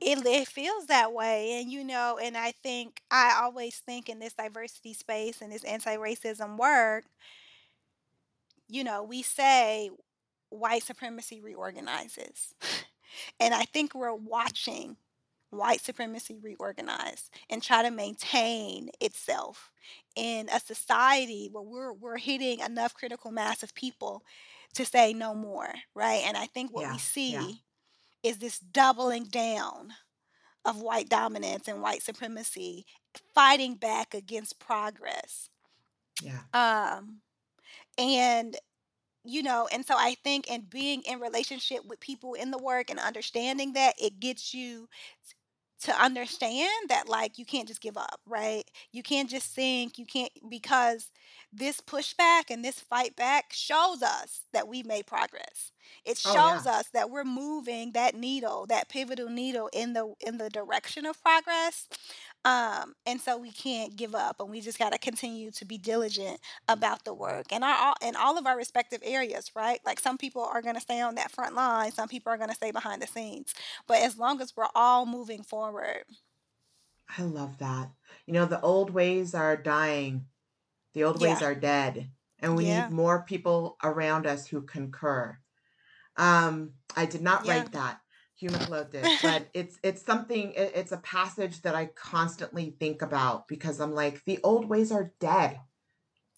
[0.00, 4.18] it it feels that way, and, you know, and I think I always think in
[4.18, 7.04] this diversity space and this anti-racism work,
[8.68, 9.90] you know, we say
[10.50, 12.54] white supremacy reorganizes.
[13.40, 14.96] And I think we're watching
[15.50, 19.72] white supremacy reorganize and try to maintain itself
[20.16, 24.22] in a society where we're we're hitting enough critical mass of people
[24.74, 26.22] to say no more, right?
[26.24, 27.00] And I think what we Yeah.
[27.26, 27.48] Yeah.
[27.48, 27.62] see
[28.22, 29.94] is this doubling down
[30.64, 32.86] of white dominance and white supremacy
[33.34, 35.50] fighting back against progress.
[36.20, 36.42] Yeah.
[36.52, 37.20] Um,
[37.98, 38.56] and
[39.24, 42.90] you know, and so I think in being in relationship with people in the work
[42.90, 44.88] and understanding that it gets you
[45.82, 48.64] to understand that like you can't just give up, right?
[48.92, 51.10] You can't just think, you can't because
[51.52, 55.72] this pushback and this fight back shows us that we've made progress.
[56.04, 56.66] It Oh, shows yeah.
[56.66, 61.20] us that we're moving that needle, that pivotal needle in the in the direction of
[61.22, 61.88] progress.
[62.44, 65.76] Um, and so we can't give up and we just got to continue to be
[65.76, 69.80] diligent about the work and our all in all of our respective areas, right?
[69.84, 72.48] Like some people are going to stay on that front line, some people are going
[72.48, 73.54] to stay behind the scenes
[73.86, 76.04] but as long as we're all moving forward.
[77.16, 77.90] I love that.
[78.26, 80.26] You know, the old ways are dying,
[80.94, 82.10] the old ways are dead,
[82.40, 85.38] and we need more people around us who concur.
[86.16, 87.58] Um, I did not Yeah.
[87.60, 88.00] write that.
[88.40, 90.52] Did, but it's it's something.
[90.52, 94.92] It, it's a passage that I constantly think about because I'm like, the old ways
[94.92, 95.60] are dead.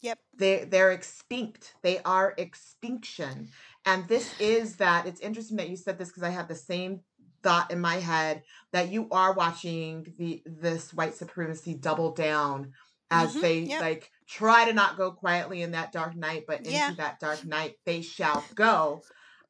[0.03, 0.18] Yep.
[0.38, 1.74] They they're extinct.
[1.82, 3.51] They are extinction,
[3.84, 5.07] and this is that.
[5.07, 7.01] It's interesting that you said this because I had the same
[7.42, 8.42] thought in my head
[8.72, 12.72] that you are watching the this white supremacy double down
[13.11, 13.40] as Mhm.
[13.42, 13.80] they Yep.
[13.80, 16.90] like try to not go quietly in that dark night, but into Yeah.
[16.92, 19.03] that dark night they shall go.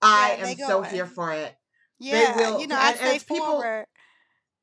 [0.02, 1.54] I Yeah, am so here for it.
[2.08, 3.72] They Yeah, you will, know, I say people.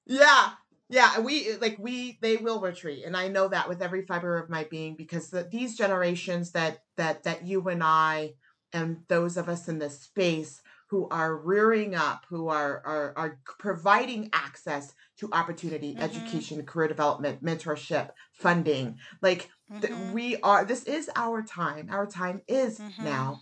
[0.05, 0.53] Yeah.
[0.89, 4.49] Yeah, we like we they will retreat and I know that with every fiber of
[4.49, 8.35] my being because the, these generations that that that you and I
[8.71, 13.39] and those of us in this space who are rearing up who are are are
[13.59, 15.99] providing access to opportunity, Mhm.
[15.99, 18.97] education, career development, mentorship, funding.
[19.21, 19.49] Like
[19.81, 20.09] th- Mhm.
[20.13, 21.89] we are this is our time.
[21.91, 22.97] Our time is Mhm.
[22.97, 23.41] now.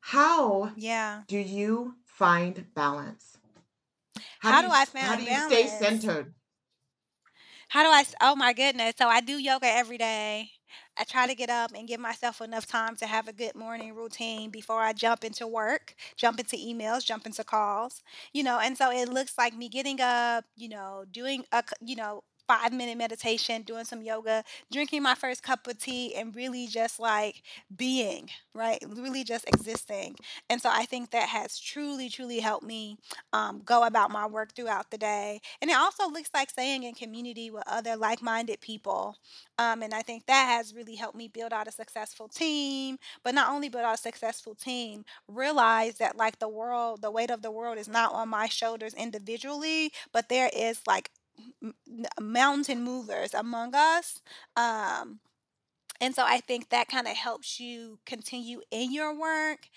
[0.00, 1.24] How Yeah.
[1.28, 3.38] do you find balance?
[4.40, 6.34] How do How you do I s- how do find you stay centered?
[7.68, 8.04] How do I?
[8.20, 10.50] oh my goodness, so I do yoga every day.
[10.98, 13.94] I try to get up and give myself enough time to have a good morning
[13.94, 18.02] routine before I jump into work, jump into emails, jump into calls,
[18.32, 21.96] you know, and so it looks like me getting up, you know, doing a, you
[21.96, 27.00] know, five-minute meditation, doing some yoga, drinking my first cup of tea, and really just,
[27.00, 27.42] like,
[27.76, 28.82] being, right?
[28.88, 30.16] Really just existing,
[30.50, 32.98] and so I think that has truly, truly helped me,
[33.32, 36.94] um, go about my work throughout the day, and it also looks like staying in
[36.94, 39.16] community with other like-minded people,
[39.58, 43.34] um, and I think that has really helped me build out a successful team, but
[43.34, 47.42] not only build out a successful team, realize that like the world, the weight of
[47.42, 51.10] the world is not on my shoulders individually, but there is like
[52.20, 54.20] mountain movers among us.
[54.56, 55.20] Um,
[56.00, 59.68] and so I think that kind of helps you continue in your work.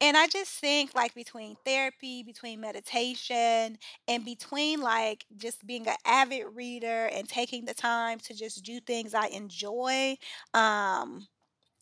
[0.00, 5.96] And I just think like between therapy, between meditation, and between like just being an
[6.06, 10.16] avid reader and taking the time to just do things I enjoy.
[10.54, 11.26] Um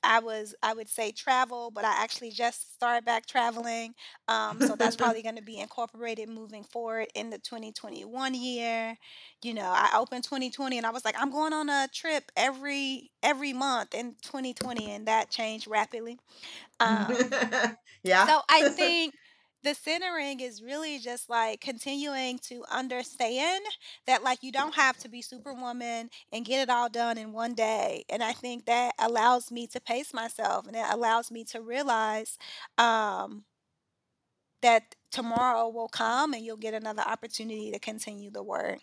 [0.03, 3.95] I was I would say travel, but I actually just started back traveling.
[4.29, 8.97] Um, so that's probably going to be incorporated moving forward in the 2021 year.
[9.43, 13.11] You know, I opened 2020 and I was like, I'm going on a trip every
[13.23, 16.19] every month in 2020, and that changed rapidly.
[16.81, 17.17] Um,
[18.03, 18.27] yeah.
[18.27, 19.15] so I think
[19.63, 23.65] the centering is really just like continuing to understand
[24.07, 27.55] that like you don't have to be superwoman and get it all done in one
[27.55, 28.05] day.
[28.11, 32.39] And I think that allows me to pace myself and it allows me to realize
[32.79, 33.45] um
[34.63, 38.81] that tomorrow will come and you'll get another opportunity to continue the work.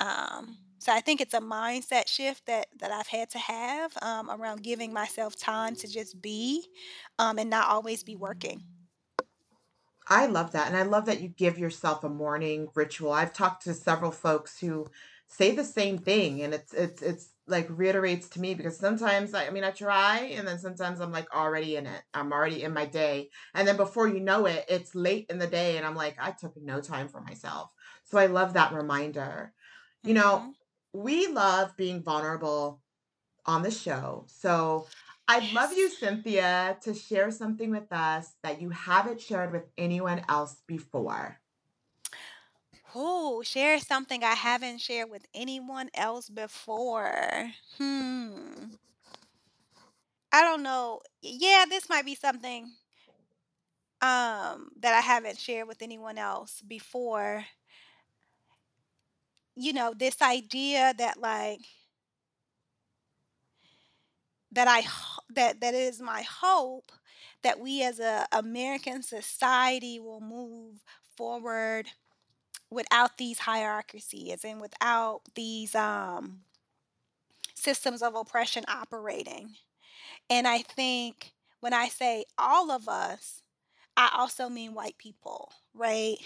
[0.00, 4.30] Um, so I think it's a mindset shift that that I've had to have, um,
[4.30, 6.66] around giving myself time to just be,
[7.18, 8.62] um, and not always be working.
[10.10, 13.12] I love that, and I love that you give yourself a morning ritual.
[13.12, 14.86] I've talked to several folks who
[15.28, 19.46] say the same thing, and it's it's it's like reiterates to me because sometimes I,
[19.46, 22.02] I mean I try, and then sometimes I'm like already in it.
[22.12, 25.46] I'm already in my day, and then before you know it, it's late in the
[25.46, 27.70] day, and I'm like I took no time for myself.
[28.04, 29.54] So I love that reminder.
[30.02, 30.54] You know, Mhm.
[30.92, 32.82] we love being vulnerable
[33.46, 34.26] on the show.
[34.28, 34.88] So
[35.30, 40.24] I'd love you, Cynthia, to share something with us that you haven't shared with anyone
[40.28, 41.38] else before.
[42.96, 47.52] Ooh, share something I haven't shared with anyone else before.
[47.78, 48.40] Hmm.
[50.32, 51.00] I don't know.
[51.22, 52.72] Yeah, this might be something
[54.02, 57.44] um that I haven't shared with anyone else before.
[59.54, 61.60] You know, this idea that like
[64.52, 64.82] that I
[65.34, 66.92] that that is my hope
[67.42, 70.80] that we as a American society will move
[71.16, 71.86] forward
[72.70, 76.40] without these hierarchies and without these um
[77.54, 79.54] systems of oppression operating.
[80.30, 83.42] And I think when I say all of us,
[83.96, 86.16] I also mean white people, right?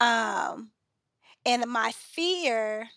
[0.00, 0.70] Um,
[1.46, 2.90] and my fear,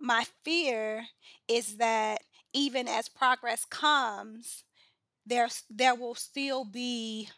[0.00, 1.06] my fear
[1.48, 2.22] is that
[2.58, 4.64] even as progress comes,
[5.26, 7.28] there's there will still be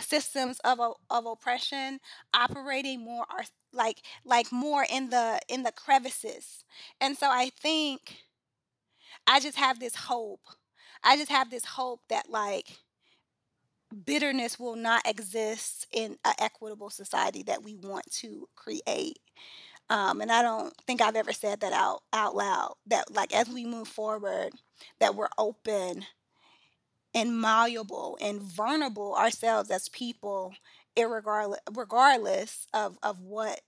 [0.00, 0.78] systems of
[1.10, 1.98] of oppression
[2.34, 3.26] operating more
[3.72, 6.64] like like more in the in the crevices.
[7.00, 8.18] And so I think
[9.26, 10.40] I just have this hope.
[11.04, 12.78] I just have this hope that like
[14.04, 19.18] bitterness will not exist in an equitable society that we want to create.
[19.90, 22.74] Um, and I don't think I've ever said that out out loud.
[22.86, 24.52] That like as we move forward,
[25.00, 26.04] that we're open
[27.14, 30.54] and malleable and vulnerable ourselves as people,
[30.96, 33.60] irregardless regardless of of what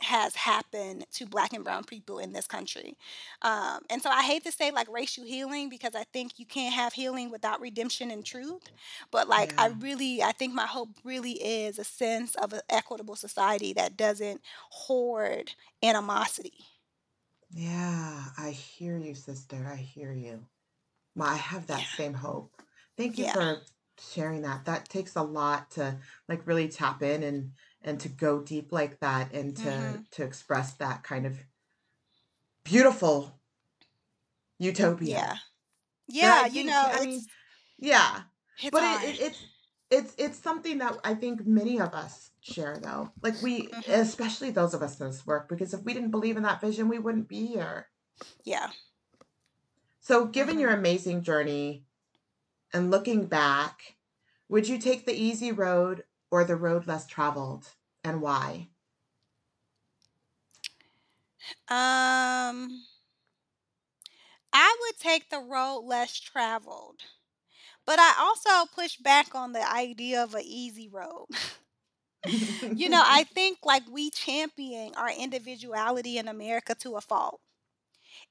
[0.00, 2.96] has happened to black and brown people in this country.
[3.42, 6.74] Um, and so I hate to say like racial healing because I think you can't
[6.74, 8.70] have healing without redemption and truth.
[9.10, 13.16] But like I really I think my hope really is a sense of an equitable
[13.16, 16.66] society that doesn't hoard animosity.
[17.50, 19.66] Yeah, I hear you, sister.
[19.66, 20.48] I hear you.
[21.16, 21.96] My, I have that Yeah.
[21.96, 22.62] same hope.
[22.96, 23.34] Thank you Yeah.
[23.34, 23.64] for
[23.98, 24.66] sharing that.
[24.66, 27.54] That takes a lot to like really tap in and
[27.86, 30.10] and to go deep like that and to Mhm.
[30.10, 31.38] to express that kind of
[32.64, 33.40] beautiful
[34.58, 35.08] utopia.
[35.08, 35.36] Yeah.
[36.08, 37.28] Yeah, you know, I mean, it's
[37.78, 38.22] yeah.
[38.70, 39.38] But it, it it's
[39.90, 43.12] it's it's something that I think many of us share though.
[43.22, 43.88] Like we Mhm.
[43.88, 46.88] especially those of us in this work because if we didn't believe in that vision,
[46.88, 47.88] we wouldn't be here.
[48.44, 48.70] Yeah.
[50.00, 50.78] So given your Mhm.
[50.78, 51.86] amazing journey
[52.72, 53.96] and looking back,
[54.48, 57.75] would you take the easy road or the road less traveled
[58.06, 58.68] and why?
[61.68, 62.82] Um,
[64.52, 67.02] I would take the road less traveled,
[67.84, 71.26] but I also push back on the idea of an easy road.
[72.74, 77.40] You know, I think like we champion our individuality in America to a fault.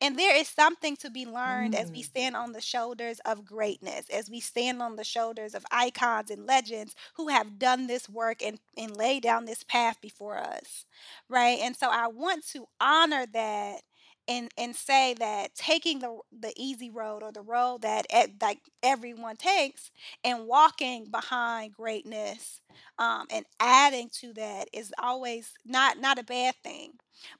[0.01, 3.45] And there is something to be learned as we Mm, stand on the shoulders of
[3.45, 8.09] greatness, as we stand on the shoulders of icons and legends who have done this
[8.09, 10.85] work and, and lay down this path before us.
[11.29, 11.59] Right.
[11.61, 13.81] And so I want to honor that
[14.27, 18.05] and and say that taking the the easy road or the road that
[18.41, 19.91] like everyone takes
[20.23, 22.61] and walking behind greatness
[22.97, 26.91] um, and adding to that is always not not a bad thing.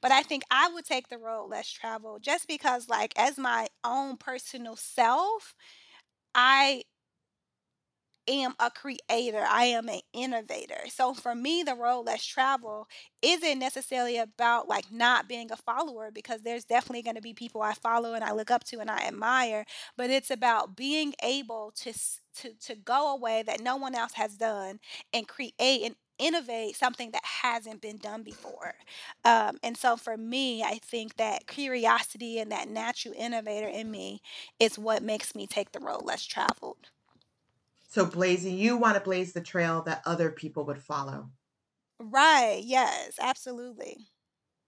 [0.02, 3.68] But I think I would take the road less traveled just because, like, as my
[3.84, 5.54] own personal self,
[6.34, 6.84] I
[8.28, 9.44] am a creator.
[9.48, 10.82] I am an innovator.
[10.90, 12.88] So for me, the road less traveled
[13.22, 17.62] isn't necessarily about like not being a follower because there's definitely going to be people
[17.62, 19.66] I follow and I look up to and I admire,
[19.98, 24.14] but it's about being able to to to go a way that no one else
[24.14, 24.80] has done
[25.14, 28.74] and create and innovate something that hasn't been done before.
[29.26, 34.22] Um, and so for me, I think that curiosity and that natural innovator in me
[34.60, 36.90] is what makes me take the road less traveled.
[37.96, 41.32] So blazing, you want to blaze the trail that other people would follow.
[42.00, 44.08] Right, yes, absolutely.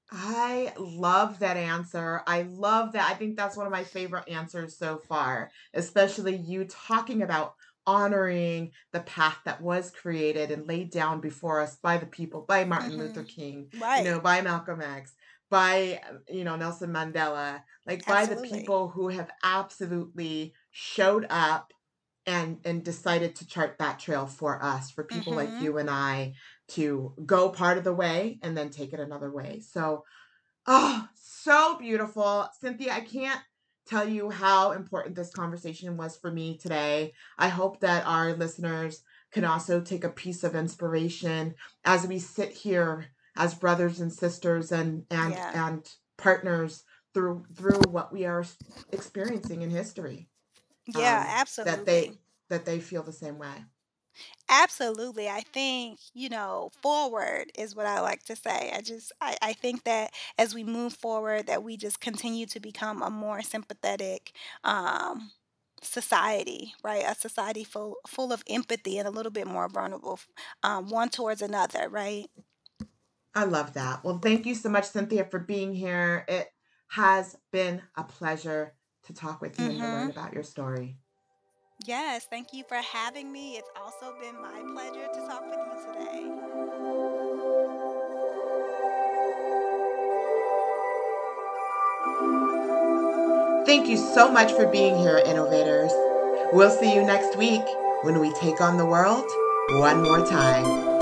[0.10, 2.22] I love that answer.
[2.28, 3.10] I love that.
[3.10, 7.56] I think that's one of my favorite answers so far, especially you talking about
[7.86, 12.64] honoring the path that was created and laid down before us by the people, by
[12.64, 13.26] Martin Luther Mhm.
[13.26, 15.14] King, you know, by Malcolm X.
[15.50, 21.72] by you know Nelson Mandela, like by the people who have absolutely showed up
[22.28, 25.62] and and decided to chart that trail for us, for people like Mhm.
[25.62, 26.36] you and I
[26.70, 29.62] to go part of the way and then take it another way.
[29.62, 30.06] So,
[30.68, 32.50] oh, so beautiful.
[32.60, 33.42] Cynthia, I can't
[33.88, 37.14] tell you how important this conversation was for me today.
[37.38, 41.56] I hope that our listeners can also take a piece of inspiration
[41.86, 43.08] as we sit here
[43.38, 45.70] as brothers and sisters and and Yeah.
[45.70, 48.44] and partners through through what we are
[48.92, 50.30] experiencing in history.
[50.88, 52.20] Yeah, Um, that they
[52.50, 53.66] that they feel the same way.
[54.50, 55.28] Absolutely.
[55.28, 58.72] I think, you know, forward is what I like to say.
[58.74, 62.60] I just I, I think that as we move forward that we just continue to
[62.60, 64.34] become a more sympathetic
[64.64, 65.32] um
[65.84, 67.04] society, right?
[67.06, 70.20] A society full full of empathy and a little bit more vulnerable
[70.64, 72.28] um one towards another, right?
[73.34, 74.04] I love that.
[74.04, 76.26] Well, thank you so much, Cynthia, for being here.
[76.28, 76.50] It
[76.90, 78.77] has been a pleasure
[79.08, 80.12] to talk with you and to learn Mhm.
[80.12, 80.98] about your story.
[81.86, 83.58] Yes, thank you for having me.
[83.58, 87.28] It's also been my pleasure to talk with you today.
[93.66, 95.92] Thank you so much for being here, innovators.
[96.54, 97.64] We'll see you next week
[98.04, 99.26] when we take on the world
[99.72, 100.97] one more time.